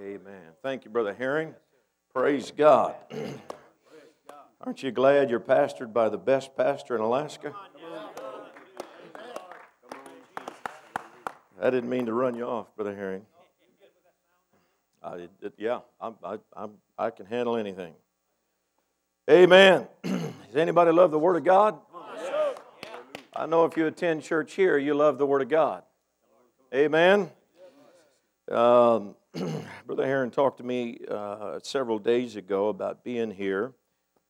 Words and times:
Amen. 0.00 0.52
Thank 0.62 0.86
you, 0.86 0.90
Brother 0.90 1.12
Herring. 1.12 1.54
Praise 2.14 2.50
God. 2.56 2.94
Aren't 4.62 4.82
you 4.82 4.90
glad 4.92 5.28
you're 5.28 5.40
pastored 5.40 5.92
by 5.92 6.08
the 6.08 6.16
best 6.16 6.56
pastor 6.56 6.94
in 6.94 7.02
Alaska? 7.02 7.54
I 11.60 11.68
didn't 11.68 11.90
mean 11.90 12.06
to 12.06 12.14
run 12.14 12.34
you 12.34 12.44
off, 12.44 12.74
Brother 12.76 12.94
Herring. 12.94 13.26
I, 15.02 15.28
it, 15.42 15.52
yeah, 15.58 15.80
I'm, 16.00 16.14
I, 16.24 16.38
I'm, 16.56 16.70
I 16.96 17.10
can 17.10 17.26
handle 17.26 17.56
anything. 17.56 17.92
Amen. 19.28 19.86
Does 20.02 20.56
anybody 20.56 20.92
love 20.92 21.10
the 21.10 21.18
Word 21.18 21.36
of 21.36 21.44
God? 21.44 21.78
I 23.36 23.44
know 23.44 23.66
if 23.66 23.76
you 23.76 23.86
attend 23.86 24.22
church 24.22 24.54
here, 24.54 24.78
you 24.78 24.94
love 24.94 25.18
the 25.18 25.26
Word 25.26 25.42
of 25.42 25.50
God. 25.50 25.82
Amen. 26.72 27.30
Um, 28.50 29.14
Brother 29.86 30.06
Heron 30.06 30.32
talked 30.32 30.58
to 30.58 30.64
me 30.64 30.98
uh, 31.08 31.60
several 31.62 32.00
days 32.00 32.34
ago 32.34 32.68
about 32.68 33.04
being 33.04 33.30
here, 33.30 33.72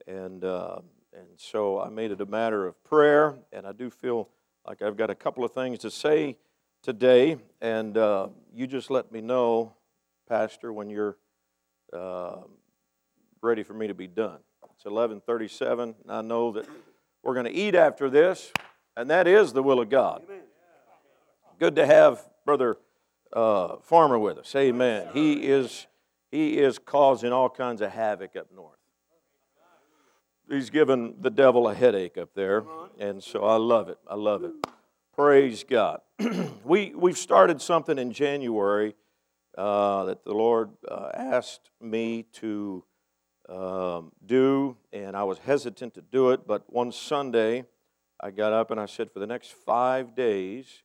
and 0.07 0.45
uh, 0.45 0.81
and 1.15 1.27
so 1.37 1.81
I 1.81 1.89
made 1.89 2.11
it 2.11 2.21
a 2.21 2.27
matter 2.27 2.67
of 2.67 2.83
prayer, 2.85 3.39
and 3.51 3.67
I 3.67 3.73
do 3.73 3.89
feel 3.89 4.29
like 4.67 4.83
I've 4.83 4.99
got 4.99 5.09
a 5.09 5.15
couple 5.15 5.43
of 5.43 5.53
things 5.53 5.79
to 5.81 5.91
say 5.91 6.37
today, 6.83 7.39
and 7.63 7.97
uh, 7.97 8.29
you 8.53 8.67
just 8.67 8.91
let 8.91 9.11
me 9.11 9.23
know, 9.23 9.73
Pastor, 10.29 10.71
when 10.71 10.91
you're 10.91 11.17
uh, 11.95 12.43
ready 13.41 13.63
for 13.63 13.73
me 13.73 13.87
to 13.87 13.95
be 13.95 14.07
done. 14.07 14.41
It's 14.75 14.85
11:37, 14.85 15.81
and 15.81 15.95
I 16.09 16.21
know 16.21 16.53
that 16.53 16.67
we're 17.23 17.35
going 17.35 17.47
to 17.47 17.53
eat 17.53 17.75
after 17.75 18.11
this, 18.11 18.53
and 18.99 19.09
that 19.09 19.27
is 19.27 19.55
the 19.55 19.63
will 19.63 19.81
of 19.81 19.89
God. 19.89 20.25
Good 21.59 21.75
to 21.77 21.87
have 21.87 22.23
Brother 22.45 22.77
uh, 23.33 23.77
Farmer 23.83 24.19
with 24.19 24.39
us. 24.39 24.55
Amen. 24.55 25.09
He 25.13 25.47
is 25.47 25.87
he 26.31 26.59
is 26.59 26.79
causing 26.79 27.33
all 27.33 27.51
kinds 27.51 27.81
of 27.81 27.91
havoc 27.91 28.37
up 28.37 28.47
north. 28.55 28.77
He's 30.49 30.71
given 30.71 31.15
the 31.21 31.31
devil 31.31 31.69
a 31.69 31.75
headache 31.75 32.19
up 32.19 32.31
there, 32.35 32.65
and 32.99 33.23
so 33.23 33.45
I 33.45 33.57
love 33.57 33.89
it. 33.89 33.99
I 34.09 34.15
love 34.15 34.45
it. 34.45 34.53
Praise 35.15 35.65
God. 35.65 36.01
we 36.65 36.93
we've 36.95 37.19
started 37.19 37.61
something 37.61 37.99
in 37.99 38.13
January 38.13 38.95
uh, 39.57 40.05
that 40.05 40.25
the 40.25 40.33
Lord 40.33 40.71
uh, 40.89 41.11
asked 41.15 41.71
me 41.81 42.25
to 42.35 42.85
um, 43.49 44.13
do, 44.25 44.77
and 44.93 45.17
I 45.17 45.25
was 45.25 45.39
hesitant 45.39 45.95
to 45.95 46.03
do 46.03 46.31
it. 46.31 46.47
But 46.47 46.73
one 46.73 46.93
Sunday, 46.93 47.65
I 48.21 48.31
got 48.31 48.53
up 48.53 48.71
and 48.71 48.81
I 48.81 48.87
said, 48.87 49.11
for 49.11 49.19
the 49.19 49.27
next 49.27 49.53
five 49.53 50.15
days, 50.15 50.83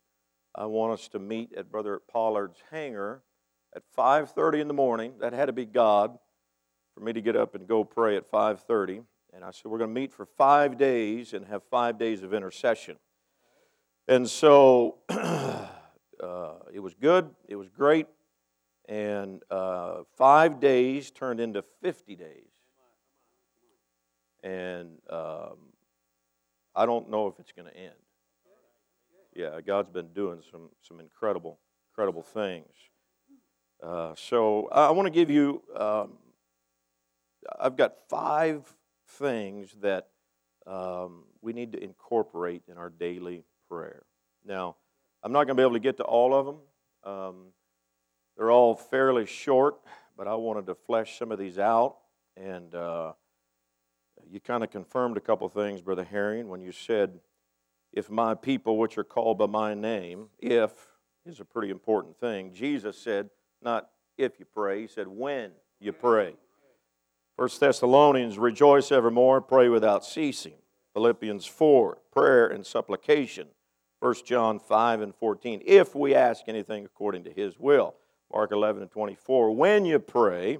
I 0.56 0.64
want 0.64 0.94
us 0.94 1.08
to 1.08 1.18
meet 1.18 1.52
at 1.52 1.70
Brother 1.70 2.00
Pollard's 2.10 2.62
hangar 2.70 3.22
at 3.74 3.82
5:30 3.96 4.60
in 4.60 4.68
the 4.68 4.74
morning. 4.74 5.18
That 5.18 5.34
had 5.34 5.46
to 5.46 5.52
be 5.52 5.66
God 5.66 6.18
for 6.94 7.00
me 7.00 7.12
to 7.12 7.20
get 7.20 7.36
up 7.36 7.54
and 7.54 7.68
go 7.68 7.84
pray 7.84 8.16
at 8.16 8.30
5:30. 8.30 9.04
And 9.34 9.44
I 9.44 9.50
said, 9.50 9.70
we're 9.70 9.76
going 9.76 9.90
to 9.90 10.00
meet 10.00 10.14
for 10.14 10.24
five 10.24 10.78
days 10.78 11.34
and 11.34 11.44
have 11.46 11.62
five 11.64 11.98
days 11.98 12.22
of 12.22 12.32
intercession. 12.32 12.96
And 14.08 14.30
so 14.30 14.96
uh, 15.10 15.66
it 16.72 16.80
was 16.80 16.94
good. 16.94 17.28
It 17.46 17.56
was 17.56 17.68
great. 17.68 18.06
And 18.88 19.42
uh, 19.50 20.04
five 20.16 20.58
days 20.58 21.10
turned 21.10 21.40
into 21.40 21.62
50 21.82 22.16
days. 22.16 22.48
And 24.42 25.00
um, 25.10 25.58
I 26.74 26.86
don't 26.86 27.10
know 27.10 27.26
if 27.26 27.38
it's 27.38 27.52
going 27.52 27.68
to 27.68 27.76
end 27.76 28.05
yeah, 29.36 29.60
God's 29.60 29.90
been 29.90 30.08
doing 30.14 30.40
some, 30.50 30.70
some 30.80 30.98
incredible, 30.98 31.58
incredible 31.92 32.22
things. 32.22 32.72
Uh, 33.82 34.14
so 34.16 34.68
I 34.72 34.90
want 34.92 35.06
to 35.06 35.10
give 35.10 35.30
you, 35.30 35.62
um, 35.76 36.14
I've 37.60 37.76
got 37.76 37.94
five 38.08 38.62
things 39.06 39.76
that 39.82 40.08
um, 40.66 41.24
we 41.42 41.52
need 41.52 41.72
to 41.72 41.82
incorporate 41.82 42.62
in 42.66 42.78
our 42.78 42.88
daily 42.88 43.44
prayer. 43.68 44.04
Now, 44.44 44.76
I'm 45.22 45.32
not 45.32 45.44
going 45.44 45.56
to 45.56 45.60
be 45.60 45.62
able 45.62 45.74
to 45.74 45.80
get 45.80 45.98
to 45.98 46.04
all 46.04 46.34
of 46.34 46.46
them. 46.46 46.56
Um, 47.04 47.36
they're 48.36 48.50
all 48.50 48.74
fairly 48.74 49.26
short, 49.26 49.76
but 50.16 50.26
I 50.26 50.34
wanted 50.34 50.66
to 50.66 50.74
flesh 50.74 51.18
some 51.18 51.30
of 51.30 51.38
these 51.38 51.58
out. 51.58 51.98
And 52.36 52.74
uh, 52.74 53.12
you 54.30 54.40
kind 54.40 54.64
of 54.64 54.70
confirmed 54.70 55.16
a 55.16 55.20
couple 55.20 55.48
things, 55.48 55.82
Brother 55.82 56.04
Herring, 56.04 56.48
when 56.48 56.60
you 56.62 56.72
said 56.72 57.20
if 57.96 58.10
my 58.10 58.34
people, 58.34 58.76
which 58.76 58.98
are 58.98 59.04
called 59.04 59.38
by 59.38 59.46
my 59.46 59.74
name, 59.74 60.28
if 60.38 60.70
is 61.24 61.40
a 61.40 61.44
pretty 61.44 61.70
important 61.70 62.16
thing. 62.20 62.52
Jesus 62.52 62.96
said, 62.96 63.30
not 63.62 63.88
if 64.16 64.38
you 64.38 64.44
pray, 64.44 64.82
he 64.82 64.86
said, 64.86 65.08
when 65.08 65.50
you 65.80 65.92
pray. 65.92 66.34
First 67.36 67.58
Thessalonians, 67.58 68.38
rejoice 68.38 68.92
evermore, 68.92 69.40
pray 69.40 69.68
without 69.68 70.04
ceasing. 70.04 70.54
Philippians 70.94 71.46
4, 71.46 71.98
prayer 72.12 72.46
and 72.46 72.64
supplication. 72.64 73.48
1 74.00 74.14
John 74.24 74.58
5 74.60 75.00
and 75.00 75.14
14, 75.14 75.62
if 75.64 75.94
we 75.94 76.14
ask 76.14 76.44
anything 76.48 76.84
according 76.84 77.24
to 77.24 77.30
his 77.30 77.58
will. 77.58 77.94
Mark 78.32 78.52
11 78.52 78.82
and 78.82 78.90
24, 78.90 79.54
when 79.54 79.84
you 79.84 79.98
pray, 79.98 80.58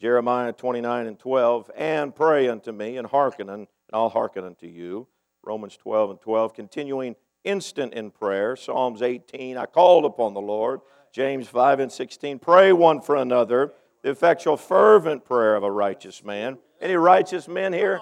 Jeremiah 0.00 0.52
29 0.52 1.06
and 1.06 1.18
12, 1.18 1.70
and 1.76 2.14
pray 2.14 2.48
unto 2.48 2.72
me, 2.72 2.96
and 2.96 3.06
hearken, 3.06 3.48
and 3.48 3.68
I'll 3.92 4.08
hearken 4.08 4.44
unto 4.44 4.66
you. 4.66 5.06
Romans 5.44 5.76
12 5.76 6.10
and 6.10 6.20
12, 6.20 6.54
continuing 6.54 7.16
instant 7.44 7.94
in 7.94 8.10
prayer. 8.10 8.54
Psalms 8.54 9.02
18, 9.02 9.56
I 9.56 9.66
called 9.66 10.04
upon 10.04 10.34
the 10.34 10.40
Lord. 10.40 10.80
James 11.12 11.48
5 11.48 11.80
and 11.80 11.92
16, 11.92 12.38
pray 12.38 12.72
one 12.72 13.00
for 13.00 13.16
another. 13.16 13.72
The 14.02 14.10
effectual, 14.10 14.56
fervent 14.56 15.24
prayer 15.24 15.54
of 15.56 15.62
a 15.62 15.70
righteous 15.70 16.24
man. 16.24 16.58
Any 16.80 16.94
righteous 16.94 17.48
men 17.48 17.72
here? 17.72 18.00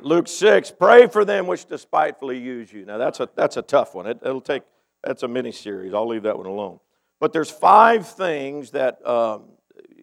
Luke 0.00 0.28
6, 0.28 0.72
pray 0.72 1.06
for 1.06 1.24
them 1.24 1.46
which 1.46 1.64
despitefully 1.64 2.38
use 2.38 2.70
you. 2.70 2.84
Now 2.84 2.98
that's 2.98 3.20
a, 3.20 3.28
that's 3.34 3.56
a 3.56 3.62
tough 3.62 3.94
one. 3.94 4.06
It, 4.06 4.22
will 4.22 4.40
take, 4.40 4.62
that's 5.02 5.22
a 5.22 5.28
mini 5.28 5.52
series. 5.52 5.94
I'll 5.94 6.06
leave 6.06 6.24
that 6.24 6.36
one 6.36 6.46
alone. 6.46 6.78
But 7.20 7.32
there's 7.32 7.50
five 7.50 8.06
things 8.06 8.72
that, 8.72 9.06
um, 9.06 9.44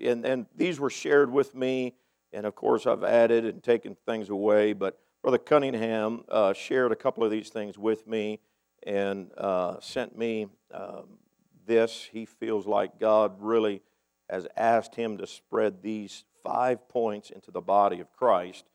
and, 0.01 0.25
and 0.25 0.45
these 0.55 0.79
were 0.79 0.89
shared 0.89 1.31
with 1.31 1.53
me 1.53 1.93
and 2.33 2.45
of 2.45 2.55
course, 2.55 2.85
I've 2.85 3.03
added 3.03 3.45
and 3.45 3.61
taken 3.61 3.95
things 4.05 4.29
away. 4.29 4.73
But 4.73 4.99
Brother 5.21 5.37
Cunningham 5.37 6.23
uh, 6.29 6.53
shared 6.53 6.91
a 6.91 6.95
couple 6.95 7.23
of 7.23 7.31
these 7.31 7.49
things 7.49 7.77
with 7.77 8.07
me 8.07 8.39
and 8.83 9.31
uh, 9.37 9.79
sent 9.79 10.17
me 10.17 10.47
um, 10.73 11.19
this. 11.65 12.09
He 12.11 12.25
feels 12.25 12.65
like 12.65 12.99
God 12.99 13.35
really 13.39 13.81
has 14.29 14.47
asked 14.55 14.95
him 14.95 15.17
to 15.17 15.27
spread 15.27 15.81
these 15.81 16.23
five 16.43 16.87
points 16.89 17.29
into 17.29 17.51
the 17.51 17.61
body 17.61 17.99
of 17.99 18.11
Christ. 18.13 18.65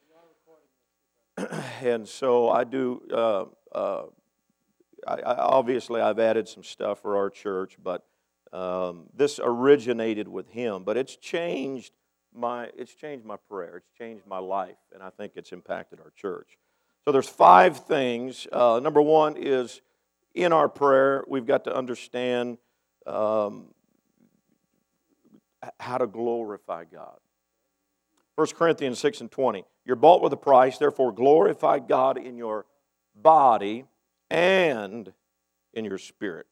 and 1.82 2.06
so 2.06 2.50
I 2.50 2.64
do. 2.64 3.02
Uh, 3.12 3.44
uh, 3.74 4.02
I, 5.06 5.14
I, 5.14 5.34
obviously, 5.36 6.00
I've 6.00 6.18
added 6.18 6.48
some 6.48 6.62
stuff 6.62 7.00
for 7.00 7.16
our 7.16 7.30
church, 7.30 7.76
but 7.82 8.04
um, 8.52 9.04
this 9.14 9.40
originated 9.42 10.28
with 10.28 10.48
him. 10.48 10.84
But 10.84 10.96
it's 10.96 11.16
changed 11.16 11.92
my, 12.36 12.68
it's 12.76 12.94
changed 12.94 13.24
my 13.24 13.36
prayer. 13.48 13.78
It's 13.78 13.98
changed 13.98 14.26
my 14.26 14.38
life, 14.38 14.76
and 14.92 15.02
I 15.02 15.10
think 15.10 15.32
it's 15.36 15.52
impacted 15.52 16.00
our 16.00 16.12
church. 16.16 16.58
So 17.04 17.12
there's 17.12 17.28
five 17.28 17.78
things. 17.84 18.46
Uh, 18.52 18.80
number 18.82 19.00
one 19.00 19.36
is 19.36 19.80
in 20.34 20.52
our 20.52 20.68
prayer, 20.68 21.24
we've 21.28 21.46
got 21.46 21.64
to 21.64 21.74
understand 21.74 22.58
um, 23.06 23.68
how 25.80 25.98
to 25.98 26.06
glorify 26.06 26.84
God. 26.84 27.18
1 28.34 28.48
Corinthians 28.48 28.98
6 28.98 29.22
and 29.22 29.30
20. 29.30 29.64
You're 29.84 29.96
bought 29.96 30.20
with 30.20 30.32
a 30.32 30.36
price, 30.36 30.78
therefore 30.78 31.12
glorify 31.12 31.78
God 31.78 32.18
in 32.18 32.36
your 32.36 32.66
body 33.14 33.84
and 34.30 35.12
in 35.72 35.84
your 35.84 35.98
spirit. 35.98 36.46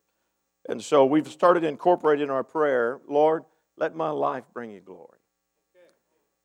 And 0.69 0.83
so 0.83 1.05
we've 1.05 1.29
started 1.29 1.63
incorporating 1.63 2.31
our 2.31 2.45
prayer, 2.45 3.01
Lord, 3.07 3.45
let 3.77 3.95
my 3.95 4.11
life 4.11 4.45
bring 4.55 4.71
you 4.71 4.81
glory. 4.81 5.19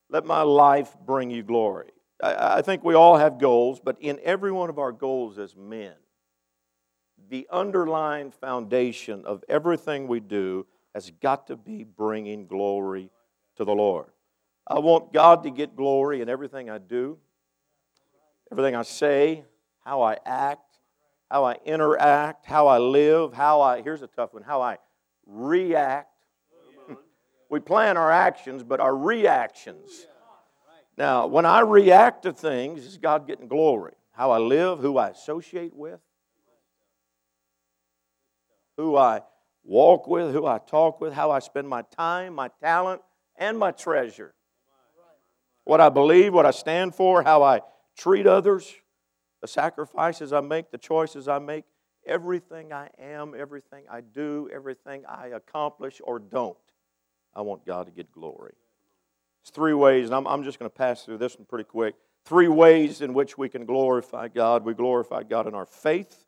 Let 0.09 0.25
my 0.25 0.41
life 0.41 0.95
bring 1.05 1.29
you 1.29 1.43
glory. 1.43 1.91
I, 2.21 2.57
I 2.57 2.61
think 2.61 2.83
we 2.83 2.95
all 2.95 3.17
have 3.17 3.39
goals, 3.39 3.79
but 3.79 3.97
in 3.99 4.19
every 4.23 4.51
one 4.51 4.69
of 4.69 4.79
our 4.79 4.91
goals 4.91 5.37
as 5.37 5.55
men, 5.55 5.93
the 7.29 7.47
underlying 7.51 8.31
foundation 8.31 9.23
of 9.25 9.43
everything 9.47 10.07
we 10.07 10.19
do 10.19 10.65
has 10.95 11.11
got 11.21 11.47
to 11.47 11.55
be 11.55 11.83
bringing 11.83 12.47
glory 12.47 13.11
to 13.57 13.65
the 13.65 13.73
Lord. 13.73 14.07
I 14.67 14.79
want 14.79 15.13
God 15.13 15.43
to 15.43 15.51
get 15.51 15.75
glory 15.75 16.21
in 16.21 16.29
everything 16.29 16.69
I 16.69 16.79
do, 16.79 17.17
everything 18.51 18.75
I 18.75 18.83
say, 18.83 19.43
how 19.83 20.01
I 20.01 20.17
act, 20.25 20.79
how 21.29 21.43
I 21.43 21.57
interact, 21.65 22.45
how 22.45 22.67
I 22.67 22.79
live, 22.79 23.33
how 23.33 23.61
I, 23.61 23.81
here's 23.81 24.01
a 24.01 24.07
tough 24.07 24.33
one, 24.33 24.43
how 24.43 24.61
I 24.61 24.77
react 25.25 26.09
we 27.49 27.59
plan 27.59 27.97
our 27.97 28.11
actions, 28.11 28.63
but 28.63 28.79
our 28.79 28.95
reactions. 28.95 30.07
Now, 30.97 31.27
when 31.27 31.45
I 31.45 31.61
react 31.61 32.23
to 32.23 32.33
things, 32.33 32.85
is 32.85 32.97
God 32.97 33.25
getting 33.25 33.47
glory? 33.47 33.93
How 34.11 34.31
I 34.31 34.37
live, 34.37 34.79
who 34.79 34.97
I 34.97 35.09
associate 35.09 35.73
with, 35.73 36.01
who 38.77 38.97
I 38.97 39.21
walk 39.63 40.07
with, 40.07 40.33
who 40.33 40.45
I 40.45 40.57
talk 40.57 40.99
with, 40.99 41.13
how 41.13 41.31
I 41.31 41.39
spend 41.39 41.69
my 41.69 41.83
time, 41.95 42.33
my 42.35 42.49
talent, 42.61 43.01
and 43.37 43.57
my 43.57 43.71
treasure. 43.71 44.33
What 45.63 45.79
I 45.79 45.89
believe, 45.89 46.33
what 46.33 46.45
I 46.45 46.51
stand 46.51 46.95
for, 46.95 47.23
how 47.23 47.43
I 47.43 47.61
treat 47.97 48.27
others, 48.27 48.73
the 49.41 49.47
sacrifices 49.47 50.33
I 50.33 50.41
make, 50.41 50.71
the 50.71 50.77
choices 50.77 51.27
I 51.27 51.39
make, 51.39 51.63
everything 52.05 52.73
I 52.73 52.89
am, 52.99 53.33
everything 53.37 53.85
I 53.89 54.01
do, 54.01 54.49
everything 54.53 55.03
I 55.07 55.27
accomplish 55.27 56.01
or 56.03 56.19
don't, 56.19 56.57
I 57.35 57.41
want 57.41 57.65
God 57.65 57.85
to 57.85 57.91
get 57.91 58.11
glory. 58.11 58.53
It's 59.41 59.51
three 59.51 59.73
ways, 59.73 60.05
and 60.05 60.15
I'm, 60.15 60.27
I'm 60.27 60.43
just 60.43 60.59
going 60.59 60.69
to 60.69 60.75
pass 60.75 61.03
through 61.03 61.17
this 61.17 61.37
one 61.37 61.45
pretty 61.45 61.63
quick. 61.63 61.95
Three 62.25 62.47
ways 62.47 63.01
in 63.01 63.13
which 63.13 63.37
we 63.37 63.49
can 63.49 63.65
glorify 63.65 64.27
God. 64.27 64.65
We 64.65 64.73
glorify 64.73 65.23
God 65.23 65.47
in 65.47 65.55
our 65.55 65.65
faith. 65.65 66.25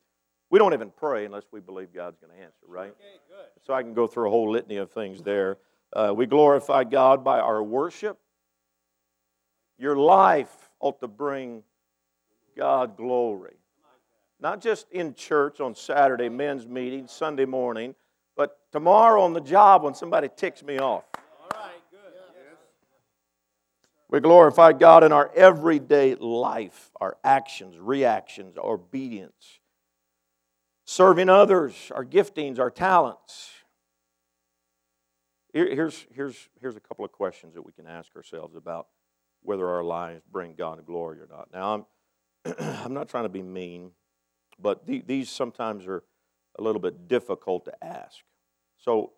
We 0.49 0.59
don't 0.59 0.73
even 0.73 0.91
pray 0.91 1.25
unless 1.25 1.43
we 1.51 1.59
believe 1.59 1.93
God's 1.93 2.17
going 2.17 2.33
to 2.33 2.43
answer, 2.43 2.65
right? 2.67 2.91
Okay, 2.91 3.49
so 3.65 3.73
I 3.73 3.83
can 3.83 3.93
go 3.93 4.07
through 4.07 4.27
a 4.27 4.29
whole 4.29 4.51
litany 4.51 4.77
of 4.77 4.91
things 4.91 5.21
there. 5.21 5.57
Uh, 5.93 6.13
we 6.15 6.25
glorify 6.25 6.83
God 6.83 7.23
by 7.23 7.39
our 7.39 7.61
worship. 7.61 8.17
Your 9.77 9.95
life 9.95 10.69
ought 10.79 10.99
to 11.01 11.07
bring 11.07 11.63
God 12.57 12.97
glory. 12.97 13.55
Not 14.39 14.61
just 14.61 14.89
in 14.91 15.13
church 15.13 15.59
on 15.59 15.75
Saturday, 15.75 16.29
men's 16.29 16.65
meeting, 16.65 17.07
Sunday 17.07 17.45
morning, 17.45 17.93
tomorrow 18.71 19.21
on 19.21 19.33
the 19.33 19.41
job 19.41 19.83
when 19.83 19.93
somebody 19.93 20.29
ticks 20.35 20.63
me 20.63 20.79
off. 20.79 21.03
We 24.09 24.19
glorify 24.19 24.73
God 24.73 25.05
in 25.05 25.13
our 25.13 25.31
everyday 25.33 26.15
life, 26.15 26.91
our 26.99 27.17
actions, 27.23 27.79
reactions, 27.79 28.57
our 28.57 28.73
obedience, 28.73 29.59
serving 30.83 31.29
others, 31.29 31.73
our 31.95 32.03
giftings, 32.03 32.59
our 32.59 32.69
talents. 32.69 33.51
Here's, 35.53 36.05
here's, 36.13 36.49
here's 36.59 36.75
a 36.75 36.81
couple 36.81 37.05
of 37.05 37.13
questions 37.13 37.53
that 37.55 37.61
we 37.61 37.71
can 37.71 37.87
ask 37.87 38.13
ourselves 38.15 38.55
about 38.55 38.87
whether 39.43 39.67
our 39.67 39.83
lives 39.83 40.23
bring 40.29 40.55
God 40.55 40.85
glory 40.85 41.19
or 41.19 41.27
not. 41.29 41.49
Now, 41.53 41.85
I'm, 42.45 42.55
I'm 42.83 42.93
not 42.93 43.07
trying 43.07 43.23
to 43.23 43.29
be 43.29 43.41
mean, 43.41 43.91
but 44.59 44.85
the, 44.85 45.01
these 45.05 45.29
sometimes 45.29 45.87
are 45.87 46.03
a 46.59 46.61
little 46.61 46.81
bit 46.81 47.07
difficult 47.07 47.65
to 47.65 47.83
ask. 47.83 48.23
So, 48.81 49.13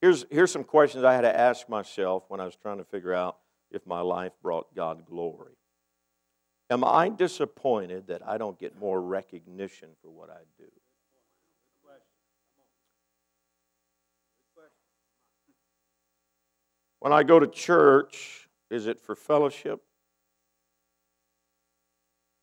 here's, 0.00 0.24
here's 0.30 0.50
some 0.50 0.64
questions 0.64 1.04
I 1.04 1.14
had 1.14 1.20
to 1.22 1.38
ask 1.38 1.68
myself 1.68 2.24
when 2.28 2.40
I 2.40 2.44
was 2.44 2.56
trying 2.56 2.78
to 2.78 2.84
figure 2.84 3.14
out 3.14 3.36
if 3.70 3.86
my 3.86 4.00
life 4.00 4.32
brought 4.42 4.74
God 4.74 5.04
glory. 5.06 5.54
Am 6.70 6.82
I 6.84 7.08
disappointed 7.08 8.06
that 8.08 8.26
I 8.26 8.38
don't 8.38 8.58
get 8.58 8.78
more 8.78 9.00
recognition 9.00 9.90
for 10.02 10.10
what 10.10 10.30
I 10.30 10.42
do? 10.58 10.68
When 17.00 17.14
I 17.14 17.22
go 17.22 17.40
to 17.40 17.46
church, 17.46 18.48
is 18.70 18.86
it 18.86 19.00
for 19.00 19.16
fellowship? 19.16 19.80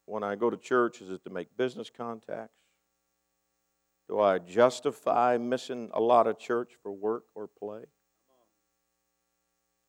When 0.06 0.24
I 0.24 0.36
go 0.36 0.50
to 0.50 0.58
church, 0.58 1.00
is 1.00 1.12
it 1.12 1.24
to 1.26 1.30
make 1.30 1.56
business 1.58 1.92
contacts? 1.96 2.67
Do 4.10 4.20
I 4.20 4.40
justify 4.40 5.38
missing 5.38 5.90
a 5.94 6.00
lot 6.00 6.28
of 6.28 6.40
church 6.40 6.74
for 6.82 6.92
work 6.92 7.24
or 7.36 7.48
play? 7.48 7.84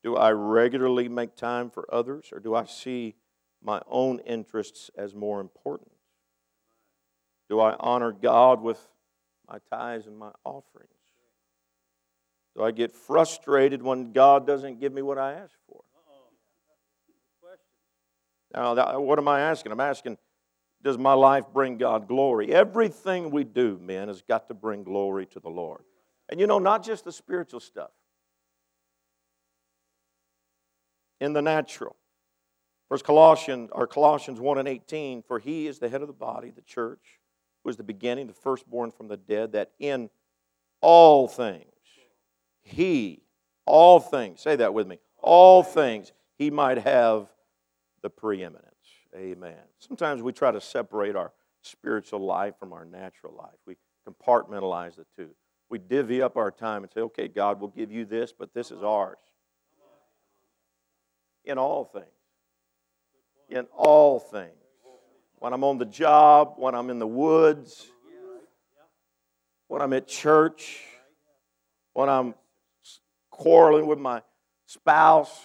Do 0.02 0.16
I 0.16 0.30
regularly 0.30 1.08
make 1.08 1.36
time 1.36 1.70
for 1.70 1.92
others, 1.92 2.30
or 2.32 2.40
do 2.40 2.54
I 2.54 2.64
see 2.64 3.16
my 3.62 3.80
own 3.88 4.20
interests 4.20 4.90
as 4.96 5.14
more 5.14 5.40
important? 5.40 5.90
Do 7.48 7.60
I 7.60 7.76
honor 7.80 8.12
God 8.12 8.60
with 8.60 8.78
my 9.48 9.58
tithes 9.70 10.06
and 10.06 10.18
my 10.18 10.30
offerings? 10.44 10.92
Do 12.56 12.64
I 12.64 12.70
get 12.70 12.92
frustrated 12.92 13.82
when 13.82 14.12
God 14.12 14.46
doesn't 14.46 14.80
give 14.80 14.92
me 14.92 15.02
what 15.02 15.18
I 15.18 15.32
ask 15.34 15.54
for? 15.68 15.82
Now, 18.54 18.98
what 19.00 19.18
am 19.18 19.28
I 19.28 19.40
asking? 19.40 19.72
I'm 19.72 19.80
asking, 19.80 20.16
does 20.82 20.98
my 20.98 21.12
life 21.12 21.44
bring 21.52 21.78
God 21.78 22.06
glory? 22.08 22.52
Everything 22.52 23.30
we 23.30 23.44
do, 23.44 23.78
men, 23.82 24.08
has 24.08 24.22
got 24.22 24.48
to 24.48 24.54
bring 24.54 24.84
glory 24.84 25.26
to 25.26 25.40
the 25.40 25.48
Lord. 25.48 25.82
And 26.28 26.38
you 26.38 26.46
know, 26.46 26.58
not 26.58 26.84
just 26.84 27.04
the 27.04 27.12
spiritual 27.12 27.60
stuff, 27.60 27.90
in 31.20 31.32
the 31.32 31.42
natural. 31.42 31.96
First 32.88 33.04
Colossians 33.04 33.70
or 33.72 33.86
Colossians 33.86 34.40
1 34.40 34.58
and 34.58 34.68
18, 34.68 35.22
for 35.22 35.38
he 35.38 35.66
is 35.66 35.78
the 35.78 35.88
head 35.88 36.00
of 36.00 36.06
the 36.06 36.14
body, 36.14 36.50
the 36.50 36.62
church, 36.62 37.20
who 37.62 37.70
is 37.70 37.76
the 37.76 37.82
beginning, 37.82 38.28
the 38.28 38.32
firstborn 38.32 38.90
from 38.90 39.08
the 39.08 39.16
dead, 39.16 39.52
that 39.52 39.72
in 39.78 40.08
all 40.80 41.28
things 41.28 41.64
he, 42.68 43.22
all 43.66 43.98
things, 43.98 44.40
say 44.40 44.56
that 44.56 44.74
with 44.74 44.86
me, 44.86 44.98
all 45.18 45.62
things, 45.62 46.12
he 46.36 46.50
might 46.50 46.78
have 46.78 47.28
the 48.02 48.10
preeminence. 48.10 48.67
Amen. 49.16 49.56
Sometimes 49.78 50.22
we 50.22 50.32
try 50.32 50.50
to 50.50 50.60
separate 50.60 51.16
our 51.16 51.32
spiritual 51.62 52.20
life 52.20 52.54
from 52.58 52.72
our 52.72 52.84
natural 52.84 53.34
life. 53.34 53.56
We 53.66 53.76
compartmentalize 54.08 54.96
the 54.96 55.06
two. 55.16 55.30
We 55.70 55.78
divvy 55.78 56.22
up 56.22 56.36
our 56.36 56.50
time 56.50 56.82
and 56.82 56.92
say, 56.92 57.00
okay, 57.00 57.28
God 57.28 57.60
will 57.60 57.68
give 57.68 57.90
you 57.90 58.04
this, 58.04 58.32
but 58.32 58.54
this 58.54 58.70
is 58.70 58.82
ours. 58.82 59.18
In 61.44 61.58
all 61.58 61.84
things. 61.84 62.06
In 63.48 63.66
all 63.74 64.18
things. 64.18 64.52
When 65.38 65.52
I'm 65.52 65.64
on 65.64 65.78
the 65.78 65.84
job, 65.84 66.54
when 66.56 66.74
I'm 66.74 66.90
in 66.90 66.98
the 66.98 67.06
woods, 67.06 67.86
when 69.68 69.82
I'm 69.82 69.92
at 69.92 70.08
church, 70.08 70.80
when 71.92 72.08
I'm 72.08 72.34
quarreling 73.30 73.86
with 73.86 73.98
my 73.98 74.22
spouse. 74.66 75.40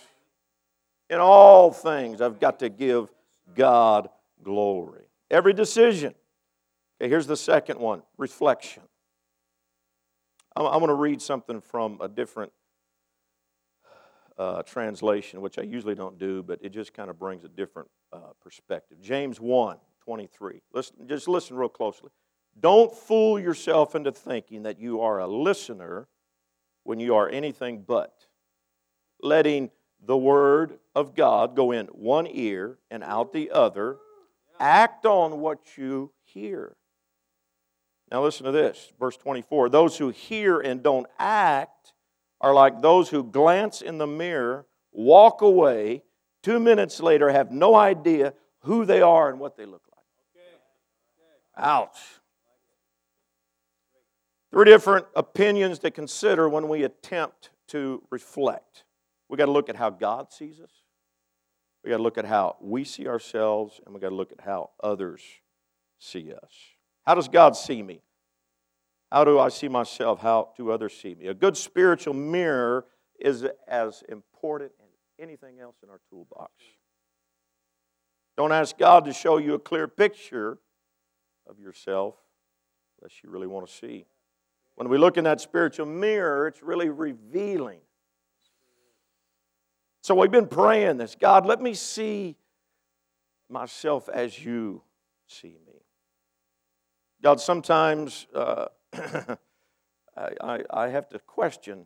In 1.09 1.19
all 1.19 1.71
things, 1.71 2.21
I've 2.21 2.39
got 2.39 2.59
to 2.59 2.69
give 2.69 3.12
God 3.55 4.09
glory. 4.43 5.03
Every 5.31 5.53
decision. 5.53 6.13
Okay, 7.01 7.09
here's 7.09 7.27
the 7.27 7.37
second 7.37 7.79
one 7.79 8.03
reflection. 8.17 8.83
I'm, 10.55 10.65
I'm 10.65 10.79
going 10.79 10.87
to 10.87 10.93
read 10.93 11.21
something 11.21 11.61
from 11.61 11.99
a 12.01 12.07
different 12.07 12.51
uh, 14.37 14.63
translation, 14.63 15.41
which 15.41 15.57
I 15.59 15.61
usually 15.61 15.95
don't 15.95 16.17
do, 16.17 16.43
but 16.43 16.59
it 16.61 16.69
just 16.69 16.93
kind 16.93 17.09
of 17.09 17.19
brings 17.19 17.43
a 17.43 17.49
different 17.49 17.89
uh, 18.11 18.31
perspective. 18.41 18.99
James 19.01 19.39
1 19.39 19.77
23. 20.03 20.61
Listen, 20.73 21.07
just 21.07 21.27
listen 21.27 21.55
real 21.55 21.69
closely. 21.69 22.09
Don't 22.59 22.93
fool 22.93 23.39
yourself 23.39 23.95
into 23.95 24.11
thinking 24.11 24.63
that 24.63 24.79
you 24.79 25.01
are 25.01 25.19
a 25.19 25.27
listener 25.27 26.07
when 26.83 26.99
you 26.99 27.15
are 27.15 27.29
anything 27.29 27.83
but. 27.87 28.13
Letting 29.21 29.71
the 30.05 30.17
Word 30.17 30.79
of 30.95 31.15
God 31.15 31.55
go 31.55 31.71
in 31.71 31.87
one 31.87 32.27
ear 32.29 32.77
and 32.91 33.03
out 33.03 33.33
the 33.33 33.51
other. 33.51 33.97
Act 34.59 35.05
on 35.05 35.39
what 35.39 35.77
you 35.77 36.11
hear. 36.23 36.75
Now, 38.11 38.23
listen 38.23 38.45
to 38.45 38.51
this, 38.51 38.91
verse 38.99 39.17
24. 39.17 39.69
Those 39.69 39.97
who 39.97 40.09
hear 40.09 40.59
and 40.59 40.83
don't 40.83 41.07
act 41.17 41.93
are 42.39 42.53
like 42.53 42.81
those 42.81 43.09
who 43.09 43.23
glance 43.23 43.81
in 43.81 43.97
the 43.97 44.05
mirror, 44.05 44.65
walk 44.91 45.41
away, 45.41 46.03
two 46.43 46.59
minutes 46.59 46.99
later 46.99 47.29
have 47.29 47.51
no 47.51 47.73
idea 47.73 48.33
who 48.59 48.85
they 48.85 49.01
are 49.01 49.29
and 49.29 49.39
what 49.39 49.57
they 49.57 49.65
look 49.65 49.81
like. 49.89 51.65
Ouch. 51.65 51.97
Three 54.51 54.65
different 54.65 55.07
opinions 55.15 55.79
to 55.79 55.89
consider 55.89 56.47
when 56.47 56.67
we 56.67 56.83
attempt 56.83 57.49
to 57.69 58.03
reflect. 58.11 58.83
We 59.29 59.37
got 59.37 59.45
to 59.45 59.51
look 59.51 59.69
at 59.69 59.75
how 59.75 59.89
God 59.89 60.31
sees 60.31 60.59
us. 60.59 60.71
We 61.83 61.89
got 61.89 61.97
to 61.97 62.03
look 62.03 62.17
at 62.17 62.25
how 62.25 62.57
we 62.61 62.83
see 62.83 63.07
ourselves, 63.07 63.81
and 63.85 63.93
we 63.93 63.99
got 63.99 64.09
to 64.09 64.15
look 64.15 64.31
at 64.31 64.41
how 64.41 64.71
others 64.81 65.21
see 65.99 66.31
us. 66.33 66.51
How 67.05 67.15
does 67.15 67.27
God 67.27 67.55
see 67.55 67.81
me? 67.81 68.01
How 69.11 69.23
do 69.23 69.39
I 69.39 69.49
see 69.49 69.67
myself? 69.67 70.21
How 70.21 70.49
do 70.57 70.71
others 70.71 70.93
see 70.99 71.13
me? 71.13 71.27
A 71.27 71.33
good 71.33 71.57
spiritual 71.57 72.13
mirror 72.13 72.85
is 73.19 73.45
as 73.67 74.03
important 74.09 74.71
as 74.79 74.89
anything 75.19 75.59
else 75.59 75.75
in 75.83 75.89
our 75.89 75.99
toolbox. 76.09 76.51
Don't 78.35 78.51
ask 78.51 78.77
God 78.77 79.05
to 79.05 79.13
show 79.13 79.37
you 79.37 79.53
a 79.53 79.59
clear 79.59 79.87
picture 79.87 80.57
of 81.47 81.59
yourself 81.59 82.15
unless 82.99 83.23
you 83.23 83.29
really 83.29 83.45
want 83.47 83.67
to 83.67 83.73
see. 83.73 84.05
When 84.75 84.89
we 84.89 84.97
look 84.97 85.17
in 85.17 85.25
that 85.25 85.39
spiritual 85.39 85.85
mirror, 85.85 86.47
it's 86.47 86.63
really 86.63 86.89
revealing. 86.89 87.81
So 90.03 90.15
we've 90.15 90.29
been 90.29 90.47
praying 90.47 90.97
this 90.97 91.15
God, 91.15 91.45
let 91.45 91.61
me 91.61 91.73
see 91.73 92.35
myself 93.49 94.09
as 94.09 94.43
you 94.43 94.81
see 95.27 95.57
me. 95.65 95.79
God, 97.21 97.39
sometimes 97.39 98.27
uh, 98.35 98.65
I, 100.17 100.63
I 100.69 100.89
have 100.89 101.07
to 101.09 101.19
question 101.19 101.85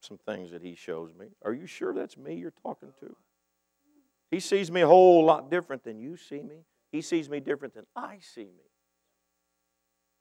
some 0.00 0.16
things 0.16 0.52
that 0.52 0.62
He 0.62 0.76
shows 0.76 1.10
me. 1.18 1.26
Are 1.44 1.52
you 1.52 1.66
sure 1.66 1.92
that's 1.92 2.16
me 2.16 2.36
you're 2.36 2.52
talking 2.62 2.92
to? 3.00 3.16
He 4.30 4.38
sees 4.38 4.70
me 4.70 4.82
a 4.82 4.86
whole 4.86 5.24
lot 5.24 5.50
different 5.50 5.82
than 5.82 5.98
you 5.98 6.16
see 6.16 6.42
me. 6.42 6.66
He 6.92 7.00
sees 7.02 7.28
me 7.28 7.40
different 7.40 7.74
than 7.74 7.86
I 7.96 8.18
see 8.20 8.44
me. 8.44 8.70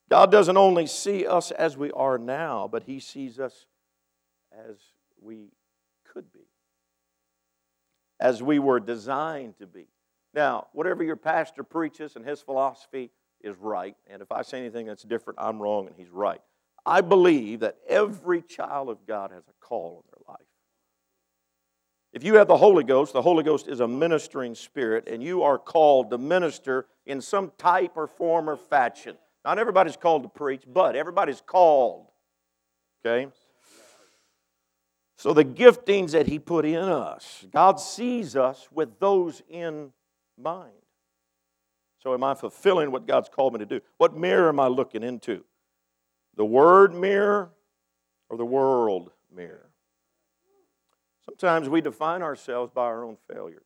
God 0.10 0.32
doesn't 0.32 0.58
only 0.58 0.88
see 0.88 1.28
us 1.28 1.52
as 1.52 1.78
we 1.78 1.92
are 1.92 2.18
now, 2.18 2.68
but 2.72 2.84
He 2.84 3.00
sees 3.00 3.40
us 3.40 3.68
as 4.52 4.78
we 5.22 5.52
could 6.12 6.32
be, 6.34 6.48
as 8.26 8.42
we 8.42 8.58
were 8.58 8.80
designed 8.80 9.56
to 9.56 9.68
be. 9.68 9.86
Now, 10.34 10.66
whatever 10.74 11.04
your 11.04 11.16
pastor 11.16 11.62
preaches 11.62 12.16
and 12.16 12.26
his 12.26 12.42
philosophy 12.42 13.12
is 13.40 13.56
right, 13.60 13.96
and 14.10 14.20
if 14.20 14.32
I 14.32 14.42
say 14.42 14.58
anything 14.58 14.88
that's 14.88 15.04
different, 15.04 15.38
I'm 15.40 15.62
wrong 15.62 15.86
and 15.86 15.96
he's 15.96 16.10
right. 16.10 16.42
I 16.88 17.02
believe 17.02 17.60
that 17.60 17.78
every 17.88 18.42
child 18.42 18.90
of 18.90 19.06
God 19.06 19.30
has 19.30 19.44
a 19.48 19.54
call 19.64 20.04
in 20.04 20.10
their 20.12 20.34
life. 20.34 20.48
If 22.14 22.24
you 22.24 22.38
have 22.38 22.48
the 22.48 22.58
Holy 22.58 22.84
Ghost, 22.84 23.14
the 23.14 23.22
Holy 23.22 23.44
Ghost 23.44 23.68
is 23.68 23.80
a 23.80 23.88
ministering 23.88 24.56
spirit, 24.56 25.08
and 25.08 25.22
you 25.22 25.44
are 25.44 25.60
called 25.60 26.10
to 26.10 26.18
minister 26.18 26.88
in 27.06 27.22
some 27.22 27.52
type 27.60 27.92
or 27.96 28.08
form 28.08 28.50
or 28.50 28.58
fashion. 28.58 29.18
Not 29.44 29.60
everybody's 29.60 29.98
called 29.98 30.24
to 30.24 30.30
preach, 30.30 30.64
but 30.66 30.96
everybody's 30.96 31.42
called. 31.42 32.08
Okay? 33.06 33.32
So 35.18 35.34
the 35.34 35.46
giftings 35.46 36.12
that 36.12 36.28
He 36.28 36.40
put 36.40 36.66
in 36.66 36.76
us, 36.76 37.46
God 37.52 37.80
sees 37.80 38.36
us 38.36 38.68
with 38.72 39.00
those 39.00 39.42
in 39.50 39.92
mind. 40.38 40.72
So 42.00 42.14
am 42.14 42.24
I 42.24 42.36
fulfilling 42.36 42.92
what 42.92 43.08
God's 43.08 43.30
called 43.30 43.54
me 43.54 43.60
to 43.60 43.66
do? 43.66 43.82
What 43.98 44.16
mirror 44.16 44.50
am 44.50 44.60
I 44.60 44.68
looking 44.68 45.04
into? 45.04 45.44
The 46.36 46.46
Word 46.46 46.94
mirror 46.94 47.52
or 48.30 48.38
the 48.38 48.46
world 48.46 49.12
mirror? 49.34 49.70
Sometimes 51.26 51.68
we 51.68 51.82
define 51.82 52.22
ourselves 52.22 52.72
by 52.74 52.84
our 52.84 53.04
own 53.04 53.18
failures. 53.32 53.64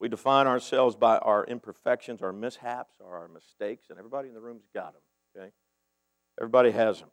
We 0.00 0.08
define 0.08 0.46
ourselves 0.46 0.94
by 0.96 1.18
our 1.18 1.44
imperfections, 1.44 2.22
our 2.22 2.32
mishaps, 2.32 2.94
our 3.04 3.28
mistakes, 3.28 3.86
and 3.90 3.98
everybody 3.98 4.28
in 4.28 4.34
the 4.34 4.40
room's 4.40 4.64
got 4.72 4.92
them, 4.92 5.02
okay? 5.36 5.50
Everybody 6.40 6.70
has 6.70 7.00
them. 7.00 7.08